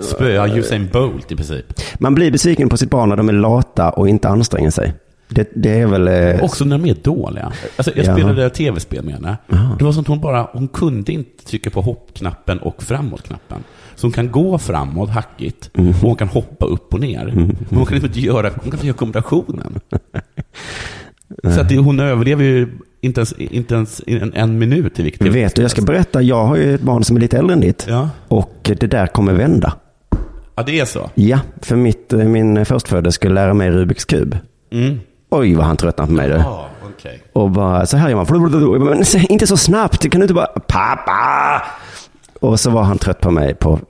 [0.00, 1.64] Spöa Usain Bolt i princip.
[1.98, 4.94] Man blir besviken på sitt barn när de är lata och inte anstränger sig.
[5.28, 6.08] Det, det är väl...
[6.08, 7.52] Eh, Också när de är dåliga.
[7.76, 8.12] Alltså, jag Ja.
[8.14, 9.36] spelade tv-spel med henne.
[9.78, 13.64] Det var som att hon bara, hon kunde inte trycka på hoppknappen och framåtknappen.
[13.94, 15.88] Så hon kan gå framåt hackigt Mhm.
[15.88, 17.32] och hon kan hoppa upp och ner.
[17.34, 19.80] Men hon kan inte göra, hon kan inte göra kombinationen.
[21.54, 22.68] Så att det, hon överlever ju
[23.00, 26.22] inte ens, inte ens en, en minut i vilket vet du, jag ska berätta.
[26.22, 27.86] Jag har ju ett barn som är lite äldre än ditt.
[27.88, 28.08] Ja.
[28.28, 29.72] Och det där kommer vända.
[30.56, 31.10] ja, det är så.
[31.14, 34.36] Ja, för mitt, eh, min förstfödde skulle lära mig Rubiks kub.
[34.72, 35.00] Mm.
[35.38, 36.28] Oj, vad han tröttnade på mig.
[36.28, 36.34] Du.
[36.34, 37.22] Ja, okej.
[37.32, 38.84] Och bara, så här gör man.
[38.84, 41.62] Men inte så snabbt, kan du inte bara, pappa!
[42.40, 43.80] Och så var han trött på mig på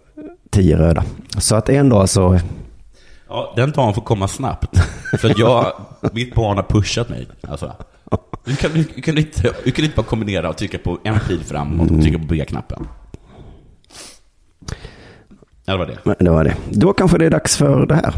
[0.51, 1.05] tio röda.
[1.39, 2.39] Så att en dag så,
[3.29, 4.79] Ja, den dagen får komma snabbt.
[5.21, 5.73] För att jag,
[6.13, 7.29] mitt barn har pushat mig.
[7.49, 7.73] Alltså.
[8.45, 11.45] Du, kan, du, kan inte, du kan inte bara kombinera och trycka på en pil
[11.45, 12.89] framåt och trycka på B-knappen.
[15.65, 16.25] Ja, det var det.
[16.25, 16.57] det var det.
[16.71, 18.15] Då kanske det är dags för det här.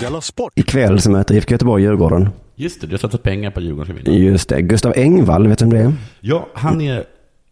[0.00, 0.52] Della Sport!
[0.56, 2.28] Ikväll så möter IFK Göteborg Djurgården.
[2.56, 4.24] Just det, du har satsat pengar på Djurgården ska vinna.
[4.24, 4.62] Just det.
[4.62, 5.92] Gustav Engvall, vet du vem det är?
[6.20, 7.04] Ja, han är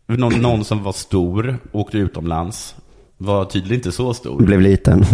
[0.07, 2.75] någon, någon som var stor, åkte utomlands,
[3.19, 4.43] var tydligen inte så stor.
[4.43, 5.05] Blev liten.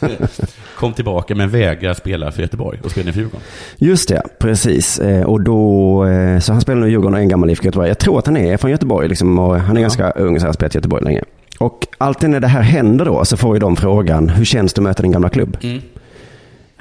[0.78, 3.40] Kom tillbaka men vägrar spela för Göteborg och spela för Djurgården.
[3.76, 4.98] Just det, precis.
[4.98, 7.88] Eh, Och då, eh, så han spelar nu Djurgården och en gammal IFK Göteborg.
[7.88, 10.52] Jag tror att han är från Göteborg liksom, och han är ganska ung så har
[10.52, 11.22] spelat i Göteborg länge.
[11.58, 14.78] Och alltid när det här händer då så får ju de frågan, hur känns det
[14.78, 15.56] att möta din gamla klubb?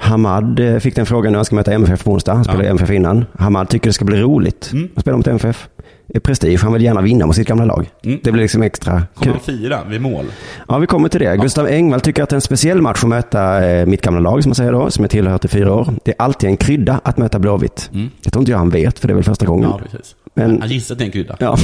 [0.02, 2.34] Hamad eh, fick den frågan när han ska möta MFF på onsdag.
[2.34, 3.26] Han spelade i MFF innan.
[3.40, 5.68] Hamad tycker det ska bli roligt att spela mot MFF.
[6.08, 7.90] Det är prestige, han vill gärna vinna mot sitt gamla lag.
[8.24, 9.32] Det blir liksom extra kul.
[9.32, 10.26] han fyra vid mål?
[10.68, 11.38] Ja, vi kommer till det.
[11.38, 14.44] Gustav Engvall tycker att det är en speciell match att möta eh, mitt gamla lag,
[14.44, 15.94] som man säger då, som jag tillhört i fyra år.
[16.06, 17.90] Det är alltid en krydda att möta Blåvitt.
[18.24, 19.70] Det tror inte jag han vet, för det är väl första gången.
[19.70, 20.16] Ja, precis.
[20.34, 21.36] Men- Han gissade att det är en krydda.
[21.40, 21.58] Ja.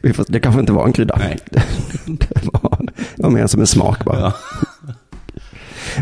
[0.28, 1.16] Det kanske inte var en krydda.
[1.18, 1.38] Nej.
[2.06, 2.78] Det var,
[3.16, 4.20] det var mer som en smak bara.
[4.20, 4.32] Ja.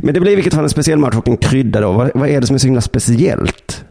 [0.02, 1.92] Men det blir i vilket fall en speciell match och en krydda då.
[1.92, 3.84] Vad, vad är det som är så himla speciellt?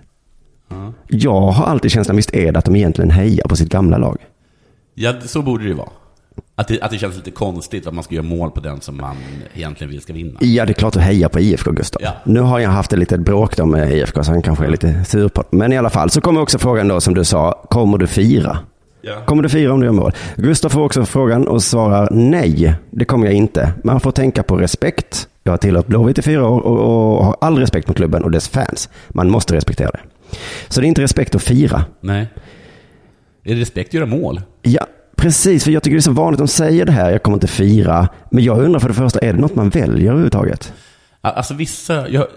[1.07, 4.17] Jag har alltid känslan, visst är det att de egentligen hejar på sitt gamla lag?
[4.93, 5.89] Ja, så borde det vara.
[6.55, 8.97] Att det, att det känns lite konstigt att man ska göra mål på den som
[8.97, 9.15] man
[9.53, 10.39] egentligen vill ska vinna.
[10.41, 12.01] Ja, det är klart du hejar på IFK, Gustav.
[12.01, 12.11] Ja.
[12.23, 15.05] Nu har jag haft ett litet bråk då med IFK, så han kanske är lite
[15.05, 15.57] sur på det.
[15.57, 18.57] Men i alla fall, så kommer också frågan då som du sa, kommer du fira?
[19.01, 19.21] Ja.
[19.25, 20.11] Kommer du fira om du gör mål?
[20.35, 23.73] Gustav får också frågan och svarar nej, det kommer jag inte.
[23.83, 25.27] Man får tänka på respekt.
[25.47, 28.31] Jag har tillhört Blåvitt i fyra år och, och har all respekt mot klubben och
[28.31, 28.89] dess fans.
[29.09, 29.99] Man måste respektera det.
[30.67, 31.85] Så det är inte respekt att fira.
[32.01, 32.27] Nej.
[33.43, 34.41] Är det respekt att göra mål?
[34.61, 35.63] Ja, precis.
[35.63, 38.07] För jag tycker det är så vanligt de säger det här, jag kommer inte fira.
[38.31, 40.73] Men jag undrar för det första, är det något man väljer överhuvudtaget?
[41.21, 42.09] Alltså vissa...
[42.09, 42.27] Jag,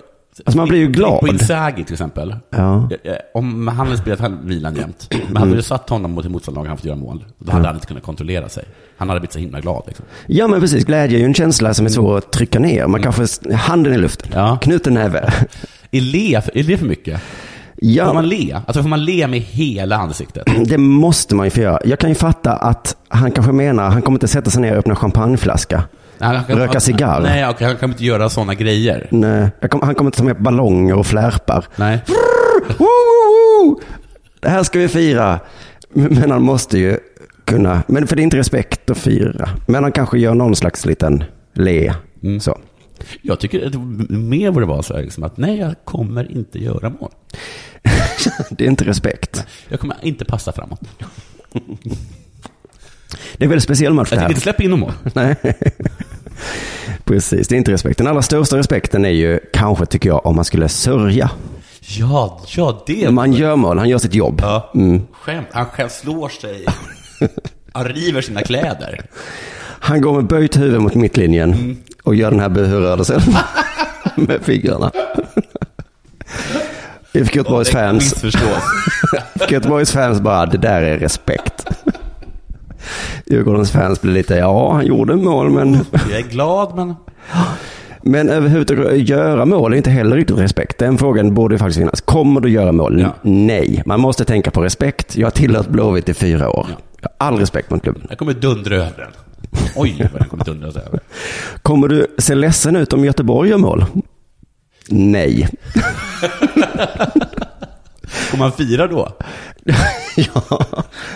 [0.46, 1.20] Alltså, man blir ju glad.
[1.20, 2.36] På Inzaghi till exempel.
[2.50, 2.88] Ja.
[3.04, 6.64] Eh, Om han hade spelat han Milan jämt, men hade du satt honom mot motståndarlag
[6.64, 8.64] och han fått göra mål, då hade han inte kunnat kontrollera sig.
[8.96, 10.04] Han hade blivit så himla glad liksom.
[10.26, 12.86] Ja men precis, glädje är ju en känsla som är svår att trycka ner.
[12.86, 14.58] Man kanske, handen i luften, Ja.
[14.62, 15.32] knuten näve.
[15.90, 17.20] Är, le, är det för mycket?
[17.20, 18.60] Får Ja, man le?
[18.66, 20.44] Alltså får man le med hela ansiktet?
[20.68, 21.78] det måste man ju få göra.
[21.84, 24.78] Jag kan ju fatta att han kanske menar, han kommer inte sätta sig ner och
[24.78, 25.82] öppna champagneflaska.
[26.18, 27.20] Nej, kan- Röka cigarr.
[27.22, 29.08] Nej, okej, han kan inte göra sådana grejer.
[29.10, 31.64] Nej, jag kom, han kommer inte ta med ballonger och flärpar.
[31.76, 31.98] Nej.
[32.78, 33.80] Woo, woo, woo!
[34.40, 35.40] Det här ska vi fira.
[35.92, 36.98] Men han måste ju
[37.44, 39.48] kunna, men för det är inte respekt att fira.
[39.68, 41.94] Men han kanske gör någon slags liten le.
[42.22, 42.40] Mm.
[42.40, 42.58] Så.
[43.22, 43.74] Jag tycker att
[44.10, 47.10] mer borde vara så här, liksom att nej, jag kommer inte göra mål.
[48.50, 49.46] Det är inte respekt.
[49.68, 50.80] Jag kommer inte passa framåt.
[53.36, 54.28] Det är en väldigt speciell match det Jag här.
[54.28, 54.92] tänker inte släppa in någon mål.
[55.14, 55.36] Nej.
[57.04, 57.98] Precis, det är inte respekt.
[57.98, 61.30] Den allra största respekten är ju kanske, tycker jag, om man skulle sörja.
[61.80, 63.10] Ja, ja, det.
[63.10, 64.38] Man gör mål, han gör sitt jobb.
[64.42, 64.70] Ja.
[64.74, 65.02] Mm.
[65.12, 65.48] Skämt.
[65.52, 66.64] Han själv slår sig.
[67.72, 69.06] Han river sina kläder.
[69.80, 73.20] Han går med böjt huvud mot mittlinjen och gör den här buhurörelsen
[74.16, 74.92] med fingrarna.
[77.12, 78.24] IFK Göteborgs fans.
[78.24, 78.38] IFK
[79.48, 81.66] Göteborgs fans bara, det där är respekt.
[83.26, 85.78] Djurgårdens fans blir lite, ja, han gjorde mål, men,
[86.10, 86.94] Jag är glad, men...
[88.02, 90.78] men överhuvudtaget göra mål är inte heller riktigt respekt.
[90.78, 92.00] Den frågan borde faktiskt finnas.
[92.00, 93.00] Kommer du göra mål?
[93.00, 93.14] Ja.
[93.22, 95.16] Nej, man måste tänka på respekt.
[95.16, 96.66] Jag har tillhört Blåvitt i fyra år.
[96.70, 96.76] Ja.
[97.00, 98.06] Jag har all respekt mot klubben.
[98.08, 99.10] Jag kommer dundra över den.
[99.76, 101.00] Oj, vad jag kommer dundra över.
[101.62, 103.84] Kommer du se ledsen ut om Göteborg gör mål?
[104.88, 105.48] Nej.
[108.30, 109.08] Kommer man fira då?
[110.34, 110.66] ja,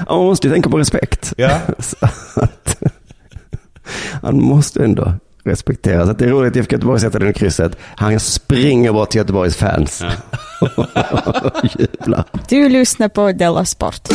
[0.09, 1.33] man måste ju tänka på respekt.
[1.37, 1.51] Ja.
[2.35, 2.83] Att,
[4.23, 5.13] han måste ändå
[5.45, 6.05] respektera.
[6.05, 7.77] Så att det är roligt att IFK Göteborg sätter den i krysset.
[7.97, 10.03] Han springer bort till Göteborgs fans.
[10.61, 12.25] och jublar.
[12.49, 14.09] Du lyssnar på Della Sport.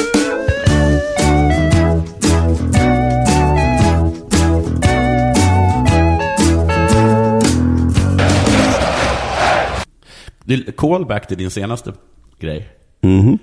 [10.77, 11.93] Callback till din senaste
[12.39, 12.69] grej.
[13.01, 13.39] Mhm.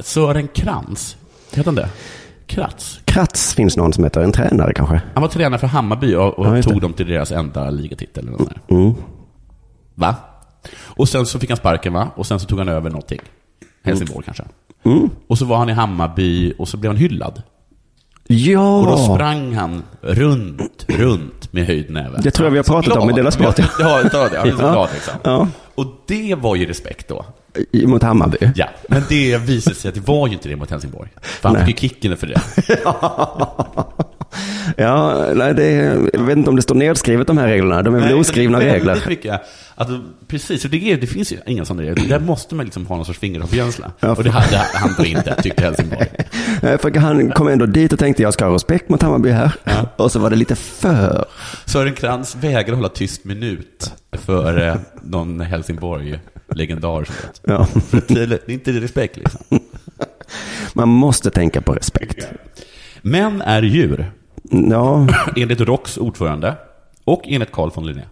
[0.00, 1.16] Sören Krantz,
[1.50, 1.88] heter han det?
[2.46, 3.00] Kratz.
[3.04, 5.02] Kratz finns någon som heter en tränare kanske.
[5.14, 6.80] Han var tränare för Hammarby och, och Ja, tog det.
[6.80, 8.28] dem till deras enda ligatitel.
[8.28, 8.70] Eller något.
[8.70, 8.94] Mm.
[9.94, 10.14] Va?
[10.82, 12.08] Och sen så fick han sparken va?
[12.14, 13.20] Och sen så tog han över någonting.
[13.84, 14.44] Helsingborg kanske.
[14.84, 15.10] Mm.
[15.26, 17.42] Och så var han i Hammarby och så blev han hyllad.
[18.26, 22.20] Ja, Och då sprang han runt, runt med höjd näve.
[22.22, 24.00] Det tror jag vi har pratat om i Della Sport, Ja, ja,
[24.32, 24.54] ja, så Ja.
[24.72, 25.14] glad liksom.
[25.24, 25.48] Ja.
[25.74, 27.24] Och det var ju respekt då.
[27.24, 27.39] I-
[27.72, 28.38] mot Hammarby.
[28.54, 31.08] Ja, men det visade sig att det var ju inte det mot Helsingborg.
[31.22, 31.66] För han Nej.
[31.66, 32.40] fick ju kicken för det.
[34.76, 37.82] Ja, nej, det är, jag vet inte om det står nedskrivet de här reglerna.
[37.82, 39.08] De är väl oskrivna det är väldigt regler.
[39.08, 39.40] Mycket,
[39.74, 42.08] alltså, precis, det, det finns ju inga sådana regler.
[42.08, 43.92] Där måste man liksom ha någon sorts fingeravkänsla.
[44.00, 46.08] Ja, och det hade han då inte, tyckte Helsingborg.
[46.62, 49.52] Nej, För han kom ändå dit och tänkte jag ska ha respekt mot Hammarby här.
[49.96, 51.24] Och så var det lite för.
[51.64, 57.08] Sören Krantz vägrar hålla tyst minut för eh, någon Helsingborg-legendar.
[57.44, 57.66] Ja.
[58.08, 59.40] Det är inte respekt liksom.
[60.72, 62.26] Man måste tänka på respekt.
[63.02, 66.56] Män är djur, Ja, enligt ROKs ordförande
[67.04, 68.02] och enligt Carl von Linné.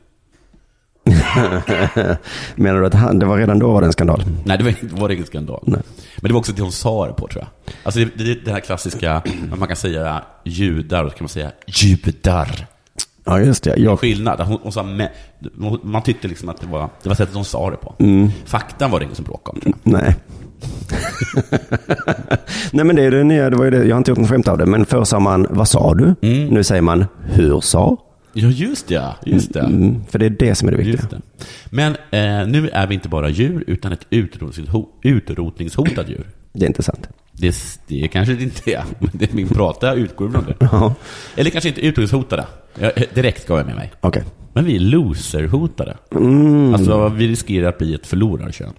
[2.55, 4.25] menar du att han, det var redan då var det en skandal?
[4.45, 5.63] Nej, det var, det var ingen skandal.
[5.67, 5.81] Nej.
[6.17, 7.75] Men det var också det hon sa det på, tror jag.
[7.83, 9.23] Alltså, det, det, det här klassiska,
[9.57, 12.67] man kan säga judar, och så kan man säga judar.
[13.25, 13.77] Ja, just det.
[13.77, 14.41] Jag, Skillnad.
[14.41, 15.11] Hon, hon sa med,
[15.83, 17.95] man tyckte liksom att det var, det var sättet hon sa det på.
[18.45, 19.93] Faktan var det ingen som bråkade om, tror jag.
[20.03, 20.17] nej.
[22.73, 23.51] nej, men det är det nya.
[23.51, 23.85] Det var ju det.
[23.85, 24.67] Jag har inte gjort något skämt av det.
[24.67, 26.15] Men förr sa man, vad sa du?
[26.51, 27.97] Nu säger man, hur sa?
[28.33, 29.17] Ja, just ja.
[29.27, 29.61] Just det.
[29.61, 31.09] Mm, för det är det som är det viktiga.
[31.11, 31.21] Det.
[31.71, 36.27] Men eh, nu är vi inte bara djur, utan ett utrotningsho- utrotningshotat djur.
[36.53, 37.09] Det är inte sant.
[37.33, 40.55] Det, det kanske det inte är, men det är min prata utgår från det.
[40.61, 40.95] Ja,
[41.37, 42.47] Eller kanske inte utrotningshotade.
[42.79, 43.93] Jag, direkt gav jag med mig.
[44.01, 44.23] okej.
[44.53, 45.97] Men vi är loserhotade.
[46.15, 48.73] Mm, Alltså, vi riskerar att bli ett förlorarkön.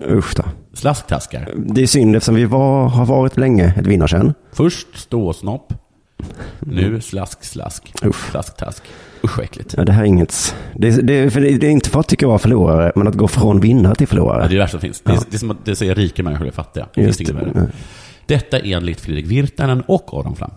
[0.00, 0.42] Usch då.
[0.72, 1.52] Slasktaskar.
[1.56, 4.34] Det är synd eftersom vi var, har varit länge ett vinnarkön.
[4.52, 5.72] Först ståsnopp,
[6.60, 8.30] Nu slask, slask, Uff.
[8.30, 8.82] slask, task.
[9.24, 9.74] Usch äckligt.
[9.76, 12.26] Ja, det här är inget, det, det, för det, det är inte för att tycka
[12.26, 14.42] vara förlorare, men att gå från vinnare till förlorare.
[14.42, 15.00] Ja, det är det värsta som finns.
[15.00, 16.86] Det är, det är som att det säger rika människor är fattiga.
[16.94, 17.66] Det Just finns inget värre.
[18.26, 20.50] Detta är enligt Fredrik Virtanen och Aron Flam.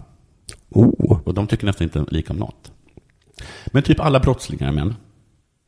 [0.69, 1.19] Oh.
[1.23, 2.71] Och de tycker nästan inte lika om något.
[3.65, 4.95] Men typ alla brottslingar är män.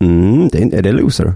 [0.04, 1.34] Mm, det är, är det loser?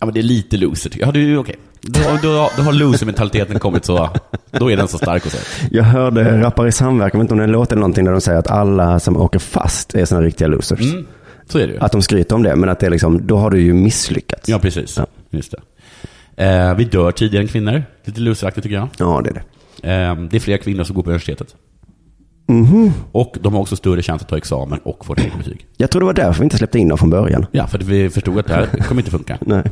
[0.00, 1.16] Ja, men det är lite loser tycker jag.
[1.16, 1.56] Ja, ju okej.
[1.80, 4.10] Då, då, då har loser-mentaliteten kommit så,
[4.50, 5.60] då är den så stark hos oss.
[5.70, 8.04] Jag hörde Rappare i samverkan, jag vet inte om det är en låt eller någonting,
[8.04, 10.80] där de säger att alla som åker fast är sådana riktiga losers.
[10.80, 11.06] Mm,
[11.48, 11.78] så är det ju.
[11.80, 14.48] Att de skryter om det, men att det är liksom, då har du ju misslyckats.
[14.48, 14.96] Ja, precis.
[14.98, 15.06] Ja.
[15.30, 15.60] Just det.
[16.44, 17.82] Eh, vi dör tidigare än kvinnor.
[18.04, 18.88] Lite loseraktigt tycker jag.
[18.98, 19.92] Ja, det är det.
[19.92, 21.54] Eh, det är fler kvinnor som går på universitetet.
[22.50, 22.92] Mhm.
[23.12, 25.66] Och de har också större chans att ta examen och få ett betyg.
[25.76, 27.46] Jag tror det var därför vi inte släppte in dem från början.
[27.52, 29.38] Ja, för vi förstod att det här kommer inte funka.
[29.46, 29.64] Nej.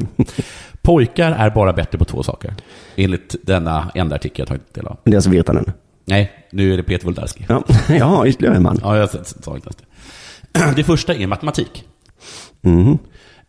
[0.83, 2.55] Pojkar är bara bättre på två saker.
[2.97, 4.97] Enligt denna enda artikel jag tagit del av.
[5.05, 5.73] Det är alltså Virtanen.
[6.05, 7.47] Nej, nu är det Peter Wolodarski.
[7.49, 8.79] Ja, ja ytterligare en man.
[8.83, 9.85] Ja, jag sa inte det.
[10.77, 11.85] Det första är matematik.
[12.61, 12.99] Mhm.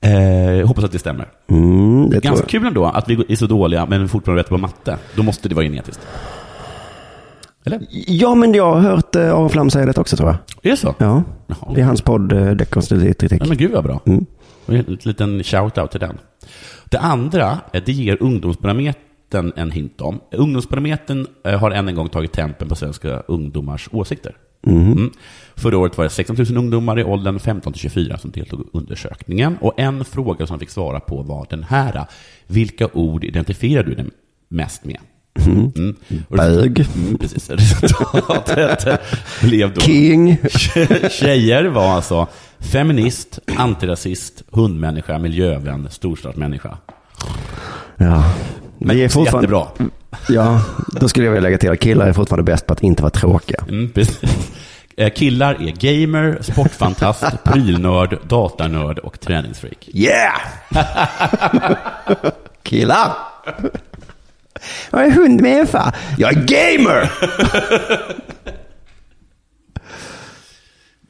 [0.01, 1.27] Eh, hoppas att det stämmer.
[1.49, 4.97] Mm, det Ganska kul ändå att vi är så dåliga men fortfarande rätt på matte.
[5.15, 6.07] Då måste det vara genetiskt.
[7.65, 7.79] Eller?
[8.07, 10.37] Ja, men jag har hört eh, Aron Flam säga det också tror jag.
[10.61, 10.95] Är det så?
[10.97, 11.73] Ja, Jaha.
[11.75, 14.01] det är hans podd eh, Dekonstruktiv men gud vad bra.
[14.05, 14.25] Mm.
[14.65, 16.17] Och En liten shout-out till den.
[16.85, 20.19] Det andra, eh, det ger Ungdomsbarometern en hint om.
[20.31, 24.35] Ungdomsbarometern har än en gång tagit tempen på svenska ungdomars åsikter.
[24.67, 25.11] Mm.
[25.55, 28.63] Förra året var det 16 000 ungdomar i åldern 15 till 24 som deltog i
[28.73, 29.57] undersökningen.
[29.61, 32.05] Och en fråga som de fick svara på var den här.
[32.47, 34.05] Vilka ord identifierar du dig
[34.47, 34.97] mest med?
[35.37, 35.95] Mm.
[36.29, 36.87] Och Bög.
[36.95, 37.49] Mm, precis.
[37.49, 39.01] Resultatet
[39.41, 39.81] blev då...
[39.81, 40.37] King.
[41.09, 42.27] Tjejer var alltså
[42.59, 46.77] feminist, antirasist, hundmänniska, miljövän, storstadsmänniska.
[47.95, 48.23] Ja.
[48.77, 49.57] Vi är fortfarande...
[49.57, 49.89] Jättebra.
[50.29, 50.61] Ja,
[50.99, 53.11] då skulle jag vilja lägga till att killar är fortfarande bäst på att inte vara
[53.11, 53.65] tråkiga.
[53.69, 53.91] Mm.
[54.97, 59.89] Eh, Killar är gamer, sportfantast, prylnörd, datanörd och träningsfreak.
[59.93, 60.39] Yeah!
[62.63, 63.11] killar!
[64.91, 65.93] Jag är hundmänniska.
[66.17, 67.11] Jag är gamer!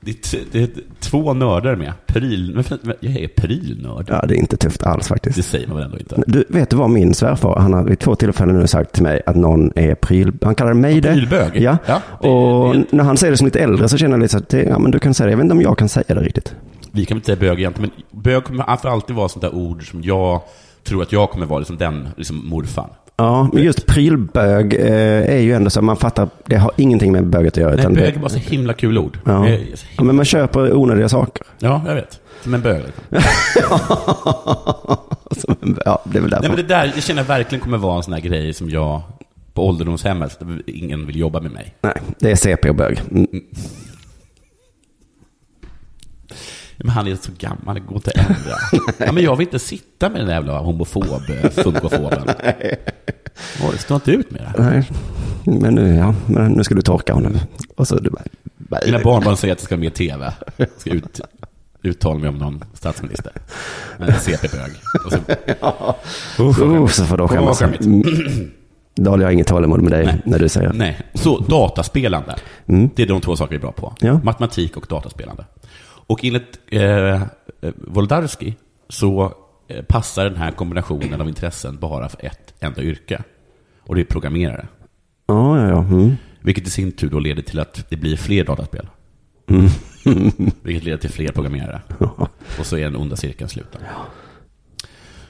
[0.01, 1.93] Det är, t- det är två nördar med.
[2.07, 2.63] Pryl...
[2.99, 4.05] Jag är prylnörd.
[4.09, 5.49] Ja, det är inte tufft alls Det faktiskt.
[5.49, 6.23] säger man väl ändå inte?
[6.27, 9.21] Du, vet du vad min svärfar, han har vid två tillfällen nu sagt till mig
[9.25, 11.13] att någon är pryl, han kallar mig det.
[11.13, 11.51] Prylbög?
[11.61, 14.21] Ja, Ja, det- och det- när han säger det som lite äldre så känner jag
[14.21, 15.77] lite så att, det, ja men du kan säga det, jag vet inte om jag
[15.77, 16.55] kan säga det riktigt.
[16.91, 19.55] Vi kan väl inte säga bög egentligen, men bög kommer för alltid vara sånt där
[19.55, 20.41] ord som jag
[20.83, 22.89] tror att jag kommer vara liksom den liksom morfan.
[23.19, 27.25] Ja, men just prylbög eh, är ju ändå så, man fattar, det har ingenting med
[27.27, 27.69] böget att göra.
[27.71, 29.19] Nej, utan bög är bara så himla kul ord.
[29.25, 29.31] ja.
[29.31, 29.57] Så ja,
[29.89, 31.45] himla- men man köper onödiga saker.
[31.59, 32.19] Ja, jag vet.
[32.43, 32.81] Som en bög.
[32.85, 33.03] Liksom.
[35.37, 36.47] Som en- ja, det är väl därför.
[36.47, 39.01] Nej, men det där, jag känner verkligen kommer vara en sån här grej som jag
[39.53, 41.73] på ålderdomshemmet, där ingen vill jobba med mig.
[41.81, 43.01] Nej, det är CP och bög.
[43.11, 43.27] Mm.
[46.83, 48.55] Men han är så gammal, det går inte att ändra.
[49.05, 52.23] ja, men jag vill inte sitta med den där jävla homofob, funkofoben.
[53.63, 54.63] Åh, det står inte ut med det.
[54.63, 54.89] Nej,
[55.43, 57.37] men nu, ja, men nu ska du torka honom.
[57.75, 58.23] Och så du bara,
[58.85, 60.33] Mina barnbarn säger att jag ska med i tv.
[60.57, 61.21] Jag ska ut,
[61.81, 63.31] uttala mig om någon statsminister.
[63.97, 64.71] Men CP-bög.
[65.05, 65.17] Och så,
[66.43, 67.61] Usch, vad Oh, så får Åh, skämmas.
[67.61, 68.03] Mm.
[68.95, 70.21] Daniel har inget tålamod med dig Nej.
[70.25, 70.73] när du säger.
[70.73, 72.35] Nej, så dataspelande.
[72.65, 72.89] Mm.
[72.95, 73.93] Det är de två saker vi är bra på.
[73.99, 74.19] Ja.
[74.23, 75.45] Matematik och dataspelande.
[76.09, 77.21] Och enligt eh,
[77.75, 78.55] Wolodarski
[78.89, 79.33] så
[79.67, 83.23] eh, passar den här kombinationen av intressen bara för ett enda yrke.
[83.79, 84.67] Och det är programmerare.
[85.27, 85.79] Ja, ja, ja.
[85.79, 86.15] Mm.
[86.41, 88.87] Vilket i sin tur då leder till att det blir fler dataspel.
[89.47, 89.69] Mm.
[90.63, 91.81] Vilket leder till fler programmerare.
[92.59, 93.81] Och så är den onda cirkeln sluten.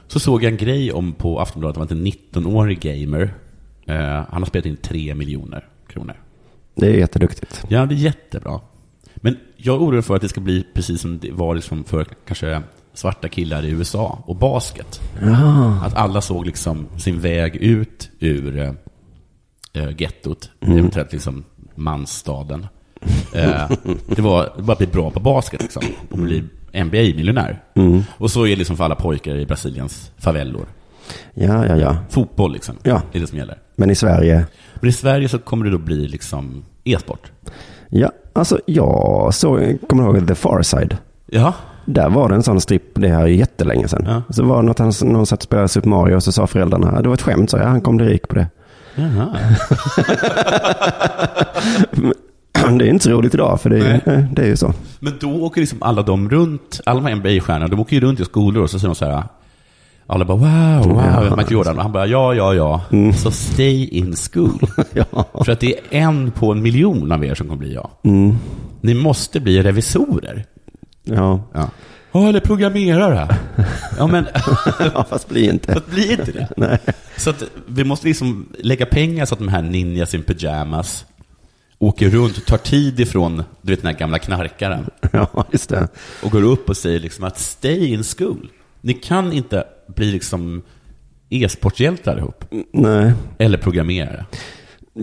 [0.08, 3.34] Så såg jag en grej om på Aftonbladet om att en 19-årig gamer,
[3.86, 3.96] eh,
[4.30, 6.16] han har spelat in 3 miljoner kronor.
[6.76, 7.66] Det är jätteduktigt.
[7.68, 8.60] Ja, det är jättebra.
[9.22, 12.62] Men jag orolig för att det ska bli precis som det var liksom för kanske
[12.94, 15.02] svarta killar i USA och basket.
[15.22, 15.80] Ja.
[15.86, 18.60] Att alla såg liksom sin väg ut ur
[19.74, 21.44] eh, gettot, eventuellt liksom
[21.76, 22.68] mansstaden.
[23.34, 23.72] Eh,
[24.08, 27.64] det var bara att bli bra på basket liksom, och bli NBA-miljonär.
[28.18, 30.66] Och så är det liksom för alla pojkar i Brasiliens favellor.
[31.34, 31.98] Ja, ja, ja.
[32.10, 33.02] Fotboll liksom, Ja.
[33.14, 33.58] är det som gäller.
[33.76, 34.46] Men i Sverige,
[34.82, 37.32] Men i Sverige så kommer det då bli liksom e-sport.
[37.90, 40.98] ja, alltså jag såg, kommer ihåg The Far Side?
[41.26, 41.54] Ja,
[41.86, 44.06] Där var det en sån stripp, det här är jättelänge sedan.
[44.08, 44.22] Ja.
[44.34, 47.02] Så var det något, han, någon satt och spelade Super Mario och så sa föräldrarna,
[47.02, 48.48] det var ett skämt, så jag, han kom bli rik på det.
[48.96, 49.28] Jaha.
[52.80, 54.26] Det är inte så roligt idag, för det är, Nej.
[54.32, 54.74] det är ju så.
[55.00, 58.20] Men då åker liksom alla de runt, alla de här NBA-stjärnorna, de åker ju runt
[58.20, 59.24] i skolor och så säger de så här,
[60.12, 61.76] Alla bara wow, wow, Michael Jordan.
[61.78, 62.82] Och han bara ja, ja, ja.
[63.14, 64.60] Så stay in school.
[64.94, 65.26] Ja.
[65.46, 67.92] För att det är en på en miljon av er som kommer bli ja.
[68.82, 70.46] Ni måste bli revisorer.
[71.04, 71.42] Ja.
[71.54, 71.70] Ja.
[72.12, 73.36] Ja, eller programmerare.
[73.98, 74.28] Ja, men
[74.94, 75.74] ja, fast bli inte.
[75.74, 76.50] Fast bli inte det.
[76.58, 76.78] Nej.
[77.18, 81.06] Så att vi måste liksom lägga pengar så att de här ninjas in pyjamas
[81.80, 85.88] åker runt, tar tid ifrån du vet, den här gamla knarkaren Ja, just det.
[86.24, 88.50] och går upp och säger liksom att stay in school.
[88.82, 89.64] Ni kan inte
[89.96, 90.62] bli liksom
[91.30, 92.46] e-sportshjältar ihop.
[92.74, 93.14] Nej.
[93.38, 94.26] Eller programmerare.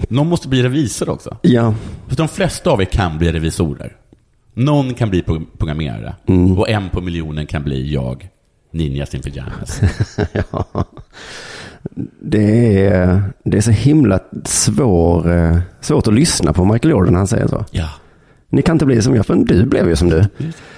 [0.09, 1.37] Någon måste bli revisor också.
[1.43, 1.75] Ja.
[2.09, 3.97] För de flesta av er kan bli revisorer.
[4.55, 6.15] Någon kan bli pro- programmerare.
[6.59, 8.29] Och en på miljonen kan bli jag,
[8.71, 9.81] ninjas in pyjamas.
[10.33, 10.85] ja.
[12.21, 17.19] Det är, det är så himla svår, eh, svårt att lyssna på Michael Jordan när
[17.19, 17.65] han säger så.
[17.71, 17.89] ja.
[18.57, 20.25] Ni kan inte bli som jag, för du blev ju som du.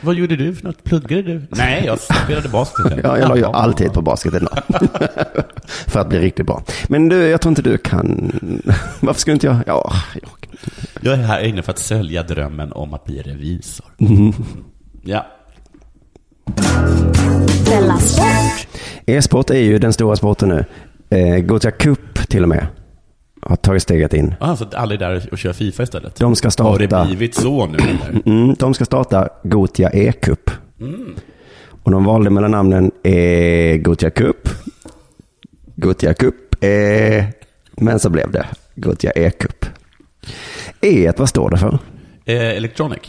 [0.00, 0.84] Vad gjorde du för något?
[0.84, 1.42] Pluggade du?
[1.50, 3.00] Nej, jag spelade basket.
[3.02, 4.32] Ja, jag la ju alltid på basket
[5.86, 6.62] för att bli riktigt bra.
[6.88, 8.32] Men du, jag tror inte du kan...
[9.00, 9.56] Varför skulle inte jag...
[9.66, 10.30] Ja, jag...
[11.00, 13.86] Jag är här inne för att sälja drömmen om att bli revisor.
[15.02, 15.26] Ja.
[17.66, 18.68] Della Sport!
[19.06, 20.64] E-sport är ju den stora sporten nu.
[21.18, 22.66] Eh, Gothia Cup till och med
[23.48, 24.34] har tagit steget in.
[24.40, 26.16] Ah, så alla är där och kör Fifa istället?
[26.16, 28.22] De ska Har det starta, blivit så nu eller?
[28.26, 30.50] mm, de ska starta Gothia E-cup.
[31.82, 34.48] Och de valde mellan namnen eh, Gothia Cup,
[35.76, 36.34] Gothia Cup,
[36.64, 37.24] eh,
[37.76, 39.66] men så blev det Gothia E-cup.
[40.80, 41.78] E, vad står det för?
[42.24, 43.00] Eh, Electronic?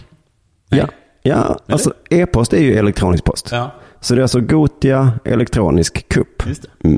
[0.70, 0.80] Nej.
[0.80, 0.88] Ja,
[1.22, 3.50] ja alltså e-post är ju elektronisk post.
[3.52, 6.44] Ja, Så det är alltså Gotia elektronisk kupp.
[6.48, 6.98] just det.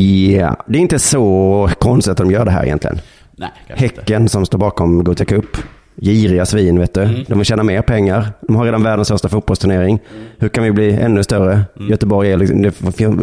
[0.00, 2.98] Ja, det är inte så konstigt att de gör det här egentligen.
[3.36, 4.00] Nej, kanske inte.
[4.00, 5.56] Häcken som står bakom Gotia Cup.
[5.96, 7.02] Giriga svin, vet du.
[7.02, 7.24] Mm.
[7.28, 8.32] De vill tjäna mer pengar.
[8.40, 10.00] De har redan världens största fotbollsturnering.
[10.38, 11.62] Hur kan vi bli ännu större?
[11.90, 12.72] Göteborg är liksom,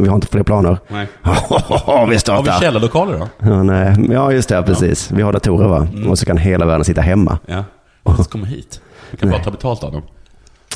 [0.04, 0.70] vi har inte fler planer.
[0.70, 0.80] Mm.
[0.90, 1.08] Nej.
[1.24, 1.30] vi
[1.86, 2.60] Har vi startar.
[2.60, 3.28] källarlokaler då?
[3.40, 3.96] Ja, nej.
[4.10, 5.12] ja, just det, precis.
[5.12, 5.88] Vi har datorer va?
[5.94, 6.10] Mm.
[6.10, 7.40] Och så kan hela världen sitta hemma.
[7.46, 7.64] Ja.
[8.04, 8.82] Och komma hit.
[9.12, 10.02] Vi kan bara ta betalt av dem.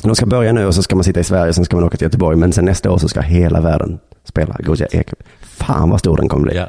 [0.02, 1.96] De ska börja nu och så ska man sitta i Sverige, sen ska man åka
[1.96, 2.36] till Göteborg.
[2.36, 5.18] Men sen nästa år så ska hela världen spela Gothia E-cup.
[5.56, 6.56] Fan vad stor den kommer bli.
[6.56, 6.66] Ja.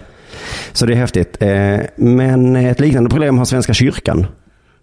[0.73, 1.37] Så det är häftigt.
[1.41, 4.25] Eh, Men ett liknande problem har Svenska kyrkan.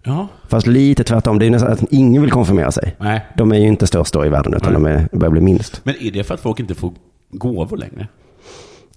[0.02, 0.28] Ja.
[0.48, 1.38] Fast lite tvärtom.
[1.38, 2.96] Det är nästan att ingen vill konfirmera sig.
[2.98, 3.26] Nej.
[3.36, 5.80] De är ju inte störst då i världen, utan de är, börjar bli minst.
[5.84, 6.92] Men är det för att folk inte får
[7.30, 8.08] gåvor längre?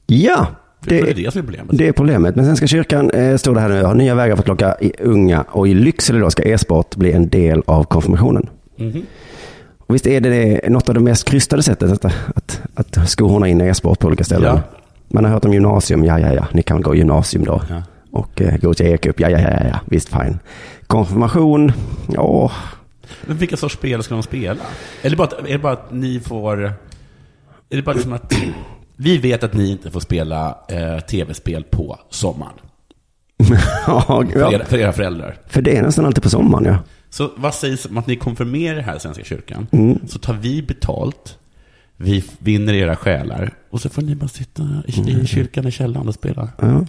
[0.06, 0.48] Ja,
[0.86, 1.78] Det är det, det som är problemet.
[1.78, 2.36] det är problemet.
[2.36, 4.92] Men Svenska kyrkan eh, står det här nu, har nya vägar för att locka i
[5.00, 5.42] unga.
[5.42, 8.50] Och i Lycksele då ska e-sport bli en del av konfirmationen.
[8.78, 9.02] Mhm.
[9.80, 13.48] Och visst är det, det något av det mest krystade sättet att, att, att skohorna
[13.48, 14.56] in e-sport på olika ställen.
[14.56, 14.62] Ja.
[15.08, 17.62] Man har hört om gymnasium, ja ja ja, ni kan väl gå gymnasium då.
[17.70, 17.84] Ja.
[18.12, 20.40] Och eh, gå till e-cup, ja ja ja ja, visst fine.
[20.88, 21.72] Konfirmation,
[22.14, 22.52] ja,
[23.26, 24.62] Men vilka sorts spel ska de spela?
[25.02, 26.64] Eller bara, att- är det bara att ni får...
[27.70, 28.34] Är det bara liksom att...
[29.00, 32.54] Vi vet att ni inte får spela eh, tv-spel på sommaren.
[33.88, 35.38] ja, För, era, för era föräldrar.
[35.48, 36.78] För det är nästan alltid på sommaren ja.
[37.10, 39.68] Så vad sägs om att ni konfirmerar här i Svenska kyrkan?
[39.72, 40.00] Mm.
[40.08, 41.38] Så tar vi betalt,
[41.98, 45.22] vi vinner era själar och så får ni bara sitta i, Mm.
[45.22, 46.50] i kyrkan i källaren och spela.
[46.62, 46.86] Ja,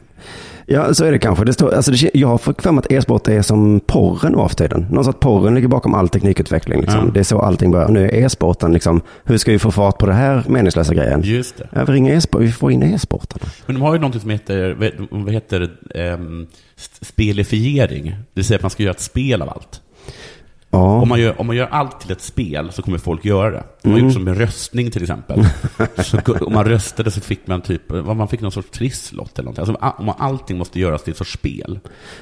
[0.67, 1.45] ja så är det kanske.
[1.45, 4.39] Det står, alltså det, jag har fått för mig att e-sport är som porren nu
[4.39, 4.87] av tiden.
[4.91, 6.81] Någon sorts porren ligger bakom all teknikutveckling.
[6.81, 7.01] Liksom.
[7.07, 7.11] Ja.
[7.15, 7.89] Det är så allting börjar.
[7.89, 11.21] Nu är e-sporten liksom, hur ska vi få fart på det här meningslösa grejen?
[11.25, 11.69] Just det.
[11.73, 13.51] Ja, vi ringer e-sport, vi får in e-sportarna.
[13.67, 14.75] Men de har ju någonting som heter,
[15.11, 15.71] vad- heter
[16.77, 18.05] st- spelifiering.
[18.07, 19.81] Det vill säga att man ska göra ett spel av allt.
[20.71, 23.51] Ja, Om man, gör, om man gör allt till ett spel så kommer folk göra
[23.51, 23.63] det.
[23.83, 24.05] De har Mm.
[24.07, 25.45] gjort som med röstning till exempel.
[26.05, 29.61] så, om man röstade så fick man typ, man fick någon sorts trisslott eller någonting.
[29.75, 31.79] Alltså, om man, allting måste göras till ett sorts spel.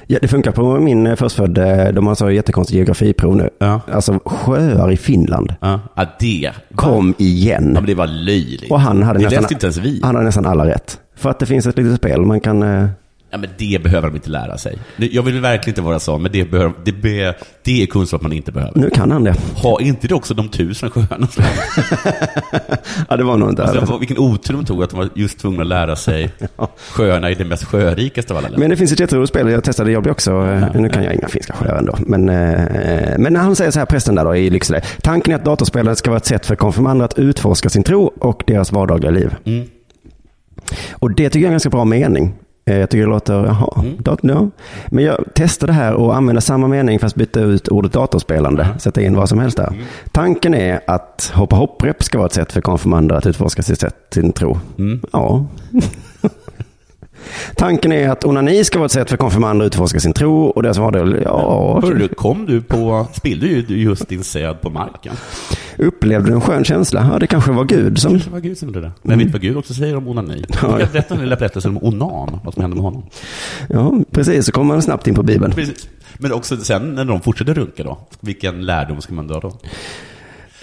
[0.07, 3.49] ja, det funkar på min eh, förstfödde, de har så jättekonstigt geografiprov nu.
[3.59, 3.81] Ja.
[3.91, 5.55] Alltså sjöar i Finland.
[5.61, 6.51] Ja, ja det.
[6.75, 7.71] Kom Ja, igen.
[7.73, 8.71] men det var löjligt.
[8.71, 9.99] Och han hade, det nästan, läste inte ens vi.
[10.03, 10.99] han hade nästan alla rätt.
[11.15, 12.87] För att det finns ett litet spel man kan...
[13.29, 14.77] Ja, men det behöver de inte lära sig.
[14.97, 18.33] Jag vill verkligen inte vara så, men det, behöver, det, be, det är kunskap man
[18.33, 18.79] inte behöver.
[18.79, 19.35] Nu kan han det.
[19.55, 21.27] Ha inte det också de tusen sjöarna?
[23.09, 23.63] Ja, det var nog inte...
[23.63, 26.31] Alltså, vilken otur de tog att de var just tvungna att lära sig
[26.91, 28.59] sjöarna i det mest sjörikaste av alla länder.
[28.59, 31.27] Men det finns ett jätteroligt spel, jag testade, blev också, eh, nu kan jag inga
[31.27, 31.97] finska sjöar ändå.
[31.99, 34.81] Men, eh, men han säger så här, prästen där då i Lycksele.
[35.01, 38.43] Tanken är att datorspelet ska vara ett sätt för konfirmander att utforska sin tro och
[38.47, 39.35] deras vardagliga liv.
[39.45, 39.67] Mm.
[40.93, 42.33] Och det tycker jag är en ganska bra mening.
[42.67, 43.93] Eh, Jag tycker det låter, jaha, Mm.
[43.99, 44.49] dat, ja.
[44.87, 48.67] Men jag testade här och använda samma mening fast byta ut ordet datorspelande.
[48.79, 49.73] Sätta in vad som helst Mm.
[49.73, 49.85] där.
[50.11, 53.95] Tanken är att hoppa hopprep ska vara ett sätt för konfirmander att utforska sitt sätt,
[54.13, 54.59] sin tro.
[54.77, 55.01] Mm.
[55.11, 55.45] Ja.
[57.55, 60.63] Tanken är att onani ska vara ett sätt för konfirmander att utforska sin tro och
[60.63, 61.15] deras vardag.
[61.23, 65.13] Ja, Hörru, kom du på, spillde ju just din säd på marken?
[65.77, 67.09] Upplevde du en skön känsla?
[67.11, 68.17] Ja, det kanske var Gud som...
[68.17, 68.91] Det var Gud som gjorde det.
[69.01, 70.45] Men vet du vad Gud också säger om onani?
[70.49, 73.03] Ska berätta den lilla berättelsen om onan, vad som hände med honom.
[73.69, 74.45] Ja, precis.
[74.45, 75.53] Så kommer man snabbt in på Bibeln.
[75.53, 75.89] Precis.
[76.17, 79.59] Men också sen när de fortsätter runka då, vilken lärdom ska man dra då?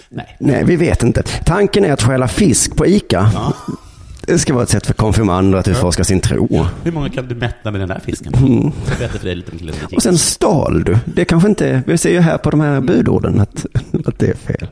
[0.09, 0.37] Nej.
[0.41, 1.23] Nej, vi vet inte.
[1.23, 3.33] Tanken är att stjäla fisk på ICA.
[4.27, 6.67] Det ska vara ett sätt för konfirmander att utforska sin tro.
[6.83, 8.33] Hur många kan du mätta med den där fisken?
[8.89, 10.99] Jag berättar för dig lite om Och sen stal du.
[11.05, 13.67] Det kanske inte, vi ser ju här på de här budorden att,
[14.07, 14.67] att det är fel.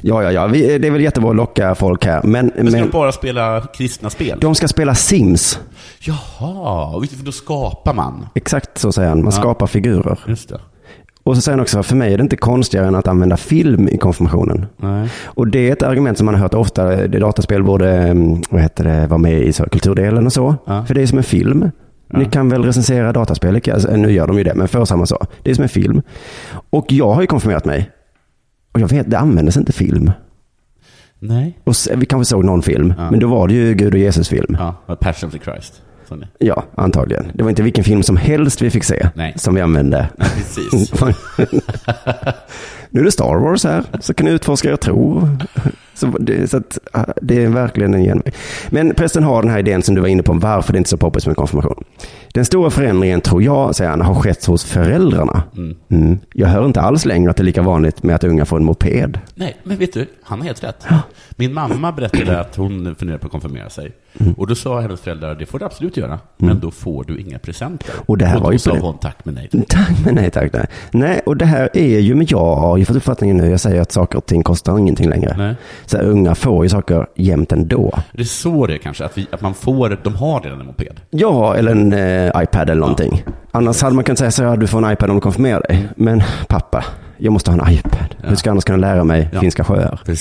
[0.00, 2.20] Ja, ja, ja, vi, det är väl jättebra att locka folk här.
[2.22, 4.38] Men, Men ska men de bara spela kristna spel?
[4.40, 5.60] de ska spela Sims.
[6.00, 8.26] Jaha, för då skapar man.
[8.34, 9.18] Exakt så säger han.
[9.18, 9.40] Man Ja.
[9.40, 10.18] skapar figurer.
[10.26, 10.60] Just det.
[11.24, 13.88] Och så säger han också, för mig är det inte konstigare än att använda film
[13.88, 14.66] i konfirmationen.
[14.76, 15.08] Nej.
[15.24, 16.84] Och det är ett argument som man har hört ofta.
[16.84, 20.54] Det dataspel borde mm, vad heter det, vara med i så, kulturdelen och så.
[20.66, 20.84] Ja.
[20.84, 21.70] För det är som en film.
[22.14, 23.60] Ni kan väl recensera dataspel?
[23.72, 25.28] Alltså, nu gör de ju det, men för samma sak.
[25.42, 26.02] Det är som en film.
[26.70, 27.90] Och jag har ju konfirmerat mig.
[28.72, 30.10] Och jag vet, det användes inte film.
[31.18, 31.58] Nej.
[31.64, 33.10] Och se, vi kanske såg någon film, Ja.
[33.10, 34.56] men då var det ju Gud och Jesus-film.
[34.58, 34.74] Ja.
[34.86, 35.82] Ja, Passion of the Christ.
[36.38, 36.54] Det.
[36.74, 37.26] antagligen.
[37.34, 39.32] Det var inte vilken film som helst vi fick se, Nej.
[39.36, 40.08] som vi använde.
[40.18, 40.92] Nej, precis.
[42.90, 45.28] nu är det Star Wars här, så kan ni utforska er tro.
[45.94, 46.78] Så det, så att,
[47.22, 48.34] det är verkligen en genväg.
[48.70, 50.88] Men prästen har den här idén som du var inne på, om varför det inte
[50.88, 51.84] är så poppis med konfirmation.
[52.34, 55.42] Den stora förändringen, tror jag, säger han, har skett hos föräldrarna.
[55.88, 56.18] Mm.
[56.34, 58.64] Jag hör inte alls längre att det är lika vanligt med att unga får en
[58.64, 59.18] moped.
[59.34, 60.86] Nej, men vet du, han har helt rätt.
[61.36, 63.92] Min mamma berättade att hon funderar på att konfirmera sig.
[64.20, 64.32] Mm.
[64.32, 67.38] Och då sa hennes föräldrar, det får du absolut göra, men då får du inga
[67.38, 67.94] presenter.
[68.06, 69.48] Och det här då var ju sa hon tack men nej.
[69.48, 69.64] till.
[69.68, 70.52] Tack, men nej tack.
[70.52, 70.66] Nej.
[70.90, 73.80] nej, och det här är ju, men jag har ju fått uppfattningen nu, jag säger
[73.80, 75.34] att saker och ting kostar ingenting längre.
[75.38, 75.54] Nej.
[75.92, 77.98] Så här, unga får ju saker jämt ändå.
[78.12, 80.66] Det är så det är kanske, att, vi, att man får, de har redan en
[80.66, 81.00] moped.
[81.10, 83.24] Ja, eller en eh, iPad eller någonting.
[83.50, 85.88] Annars hade man kunnat säga så här, du får en iPad om du konfirmerar dig.
[85.96, 86.84] Men pappa,
[87.18, 88.14] jag måste ha en iPad.
[88.22, 89.40] Hur ska jag annars kunna lära mig Ja.
[89.40, 90.00] finska sjöar?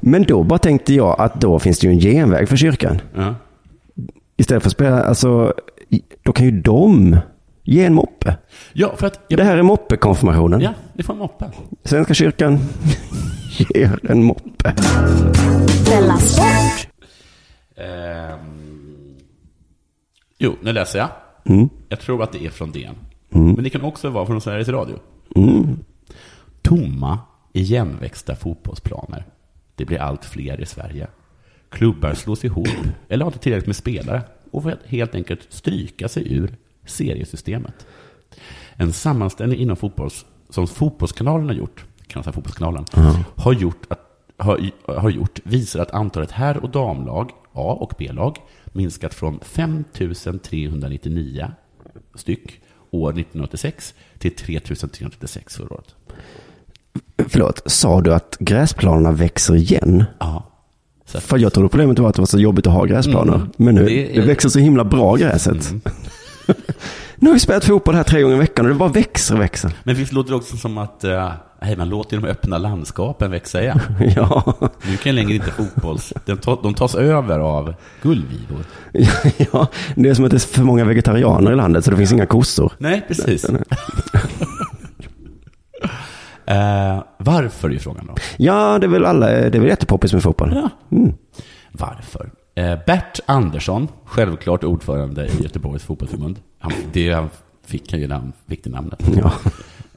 [0.00, 3.00] Men då bara tänkte jag att då finns det ju en genväg för kyrkan.
[3.16, 3.34] Ja.
[4.36, 5.52] Istället för att spela, alltså,
[6.22, 7.16] då kan ju de
[7.66, 8.36] ge en moppe.
[8.72, 9.28] ja, för att...
[9.28, 10.60] Det här är moppekonfirmationen.
[10.60, 11.50] Ja, det får en moppe.
[11.84, 12.58] Svenska kyrkan
[13.74, 14.74] ger en moppe.
[17.76, 19.16] Ehm...
[20.38, 21.08] Jo, nu läser jag.
[21.44, 21.68] Mm.
[21.88, 22.94] Jag tror att det är från DN.
[23.28, 24.98] Men det kan också vara från Sveriges Radio.
[25.36, 25.78] Mm.
[26.62, 27.18] Tomma,
[27.52, 29.26] igenväxta fotbollsplaner.
[29.74, 31.06] Det blir allt fler i Sverige.
[31.68, 32.68] Klubbar slås ihop
[33.08, 36.56] eller har inte tillräckligt med spelare och får helt enkelt stryka sig ur
[36.86, 37.86] seriesystemet.
[38.76, 42.84] En sammanställning inom fotbolls, som Fotbollskanalen har gjort, kan säga Fotbollskanalen,
[43.34, 44.00] har, gjort att,
[44.36, 49.84] har, har gjort visar att antalet herr och damlag, A och B-lag, minskat från 5
[50.42, 51.50] 399
[52.14, 52.60] styck
[52.90, 55.94] år 1986 till 3 336 förra året.
[57.28, 60.04] Förlåt, sa du att gräsplanerna växer igen?
[60.18, 60.46] Ja.
[61.04, 63.34] För jag trodde problemet var att det var så jobbigt att ha gräsplaner.
[63.34, 63.48] Mm.
[63.56, 64.26] Men nu, Det det, är- Mm.
[64.26, 65.72] växer så himla bra gräset.
[67.16, 69.40] Nu har vi spelat fotboll här tre gånger i veckan och det bara växer och
[69.40, 69.72] växer.
[69.82, 73.62] men visst låter det också som att eh, hej, man låter de öppna landskapen växa
[73.62, 73.80] igen.
[74.16, 74.54] ja.
[74.90, 76.12] Nu kan längre inte fotbolls...
[76.24, 78.64] De, ta, de tas över av gullvivor.
[79.52, 82.12] ja, det är som att det är för många vegetarianer i landet så det finns
[82.12, 82.72] inga kossor.
[82.78, 83.44] Nej, precis.
[83.50, 83.54] eh,
[87.18, 88.14] varför är frågan då?
[88.36, 90.52] Ja, det är väl alla, det är väl jättepoppis med fotboll.
[90.54, 90.70] Ja.
[91.72, 92.30] Varför?
[92.54, 96.38] Eh, Bert Andersson, självklart ordförande i Göteborgs fotbollsförbund.
[96.70, 97.28] Han, det han
[97.64, 99.02] fick han ju när han fick det namnet.
[99.16, 99.32] Ja.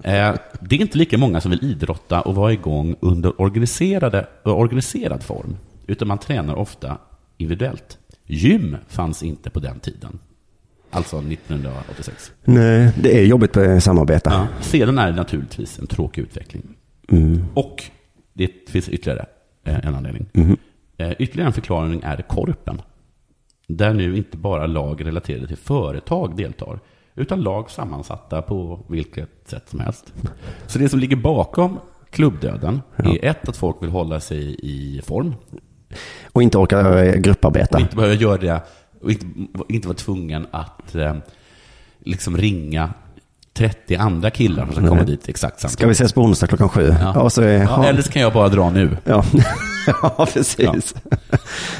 [0.03, 5.23] Eh, det är inte lika många som vill idrotta och vara igång under organiserade, organiserad
[5.23, 5.57] form,
[5.87, 6.97] utan man tränar ofta
[7.37, 7.97] individuellt.
[8.25, 10.19] Gym fanns inte på den tiden,
[10.91, 12.31] alltså 1986.
[12.43, 14.29] Nej, det är jobbigt med samarbete.
[14.33, 14.47] Ja.
[14.61, 16.63] Sedan är det naturligtvis en tråkig utveckling.
[17.53, 17.83] Och
[18.33, 19.25] det finns ytterligare
[19.63, 20.25] eh, en anledning.
[20.97, 22.81] Eh, Ytterligare en förklaring är korpen.
[23.71, 26.79] Där nu inte bara lag relaterade till företag deltar,
[27.15, 30.13] utan lag sammansatta på vilket sätt som helst.
[30.67, 35.35] Så det som ligger bakom klubbdöden är ett, att folk vill hålla sig i form.
[36.33, 37.77] Och inte orkar eh, grupparbeta.
[37.77, 38.61] Och inte behöva göra det,
[39.01, 39.25] och inte,
[39.69, 41.15] inte vara tvungen att eh,
[41.99, 42.93] liksom ringa
[43.53, 45.79] 30 andra killar som ska komma dit exakt samtidigt.
[45.79, 46.95] Ska vi ses på onsdag klockan sju?
[47.01, 47.29] Ja.
[47.29, 48.97] Så är, Ja, eller så kan jag bara dra nu.
[49.03, 49.23] Ja,
[50.01, 50.95] ja precis.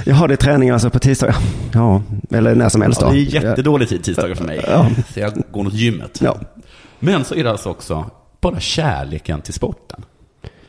[0.06, 1.36] Jaha, det är träning alltså på tisdag.
[1.74, 2.02] Ja,
[2.32, 4.66] eller när som helst Ja, det är jättedålig tid tisdagar för mig.
[4.68, 4.88] Ja.
[5.14, 6.20] Så jag går mot gymmet.
[6.22, 6.38] Ja.
[7.00, 8.06] Men så är det alltså också
[8.42, 10.02] bara kärleken till sporten.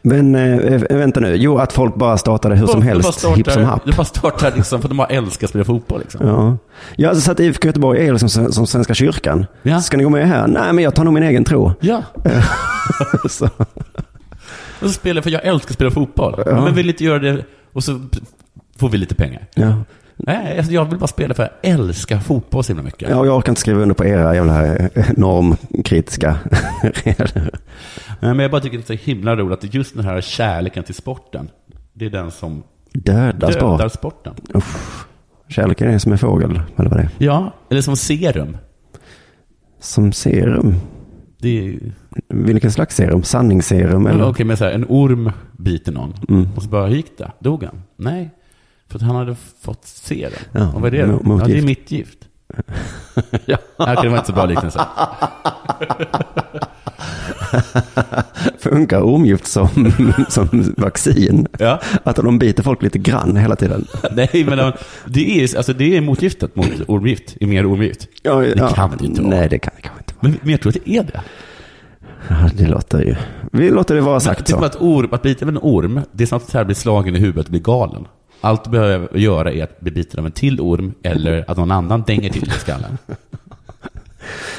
[0.02, 3.36] Men eh, vänta nu, jo att folk bara startade hur som Det bara helst, startar-
[3.36, 3.82] hipp som happ.
[3.84, 6.00] Det bara startar liksom för att de bara älskar att spela fotboll.
[6.00, 6.26] Liksom.
[6.26, 6.56] Ja.
[6.96, 9.46] Jag har alltså satt IFK Göteborg är liksom som Svenska kyrkan.
[9.62, 9.80] Ja.
[9.80, 10.46] Ska ni gå med här?
[10.46, 11.72] Nej, men jag tar nog min egen tro.
[11.80, 12.02] Ja,
[13.30, 13.48] så,
[14.80, 16.42] och så spelar jag för jag älskar att spela fotboll.
[16.46, 16.64] Ja.
[16.64, 18.00] Men vill inte göra det och så
[18.78, 19.46] får vi lite pengar.
[19.54, 19.74] ja.
[20.22, 23.08] Nej, alltså jag vill bara spela för jag älskar fotboll så himla mycket.
[23.10, 26.38] ja, jag orkar inte skriva under på era jävla eh, normkritiska
[26.82, 27.30] regler.
[27.34, 27.50] Nej,
[28.20, 30.94] Men jag bara tycker det är så himla roligt att just den här kärleken till
[30.94, 31.50] sporten,
[31.92, 32.62] det är den som
[32.92, 33.92] Döda dödar sport.
[33.92, 34.34] sporten.
[34.54, 35.06] Uff.
[35.48, 37.08] Kärleken är som en fågel, eller vad det är.
[37.18, 38.56] Ja, eller som serum.
[39.80, 40.74] Som serum.
[41.40, 41.80] Det är ju...
[42.28, 43.22] Vilken slags serum?
[43.22, 44.28] Sanningsserum eller?
[44.28, 46.14] Okej, men så här, en orm biter någon.
[46.28, 46.48] Mm.
[46.56, 47.32] Och så bara, gick det?
[47.38, 47.82] Dog han?
[47.96, 48.30] Nej,
[48.88, 50.32] för att han hade fått serum.
[50.52, 51.38] Ja, och vad är det då?
[51.40, 52.18] Ja, det är mitt gift.
[53.46, 53.56] ja.
[53.76, 54.80] Okej, det var inte så bra liknelse.
[58.58, 59.68] Funkar ormgift som,
[60.28, 61.46] som vaccin?
[61.58, 61.80] Ja.
[62.04, 63.86] Att de biter folk lite grann hela tiden?
[64.12, 64.72] Nej, men de-
[65.06, 68.08] det är, alltså, det är motgiftet mot ormgift, är mer ormgift.
[68.22, 69.36] Ja, Det kan det inte vara.
[69.36, 69.99] Nej, det kan det kanske.
[70.20, 71.22] Men, men jag tror att det är det.
[72.28, 73.16] Ja, det låter ju...
[73.52, 74.66] Vi låter det vara sagt det är som så.
[74.66, 77.46] att, orm, att bita av en orm, det är som att bli slagen i huvudet
[77.46, 78.06] och bli galen.
[78.40, 81.70] Allt du behöver göra är att bli biten av en till orm eller att någon
[81.70, 82.98] annan dänger till i skallen.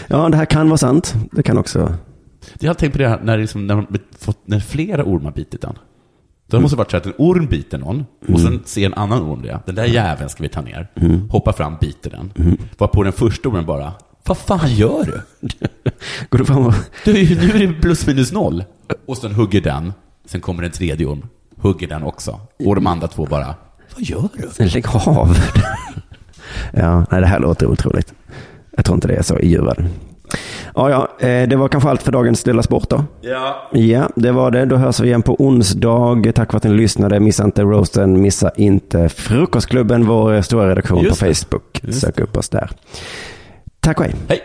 [0.08, 1.16] Ja, det här kan vara sant.
[1.32, 1.94] Det kan också...
[2.60, 3.86] Jag har tänkt på det här när, liksom, när,
[4.20, 5.78] fått, när flera ormar bitit den.
[6.48, 9.22] Då måste det varit så att en orm biter någon och sen ser en annan
[9.22, 9.60] orm det.
[9.66, 10.88] Den där jäveln ska vi ta ner.
[11.30, 12.58] Hoppar fram, biter den.
[12.78, 13.94] Varpå den första ormen bara,
[14.26, 15.22] vad fan gör du?
[16.30, 16.74] Går du fram och...
[17.06, 18.64] du nu är det plus minus noll.
[19.06, 19.94] Och sen hugger den.
[20.26, 21.28] Sen kommer en tredje orm.
[21.58, 22.40] Hugger den också.
[22.66, 23.56] Och de andra två bara,
[23.96, 24.66] vad gör du?
[24.66, 25.38] Lägg av.
[26.74, 28.14] ja, nej, det här låter otroligt.
[28.76, 29.90] Jag tror inte det är så i djurvärlden.
[30.76, 33.04] Ja, ja, eh, det var kanske allt för dagens Dela Sport då.
[33.22, 33.70] Ja.
[33.72, 34.66] Ja, det var det.
[34.66, 36.32] Då hörs vi igen på onsdag.
[36.36, 37.20] Tack för att ni lyssnade.
[37.20, 38.22] Missa inte roasten.
[38.22, 41.36] Missa inte Frukostklubben, vår stora redaktion på Just det.
[41.36, 41.82] Facebook.
[41.94, 42.70] Sök upp oss där.
[43.84, 44.16] Tack och hej.
[44.30, 44.42] Hej.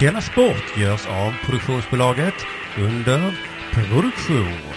[0.00, 2.34] Denna sport görs av produktionsbolaget
[2.78, 3.38] under
[3.72, 4.69] produktion.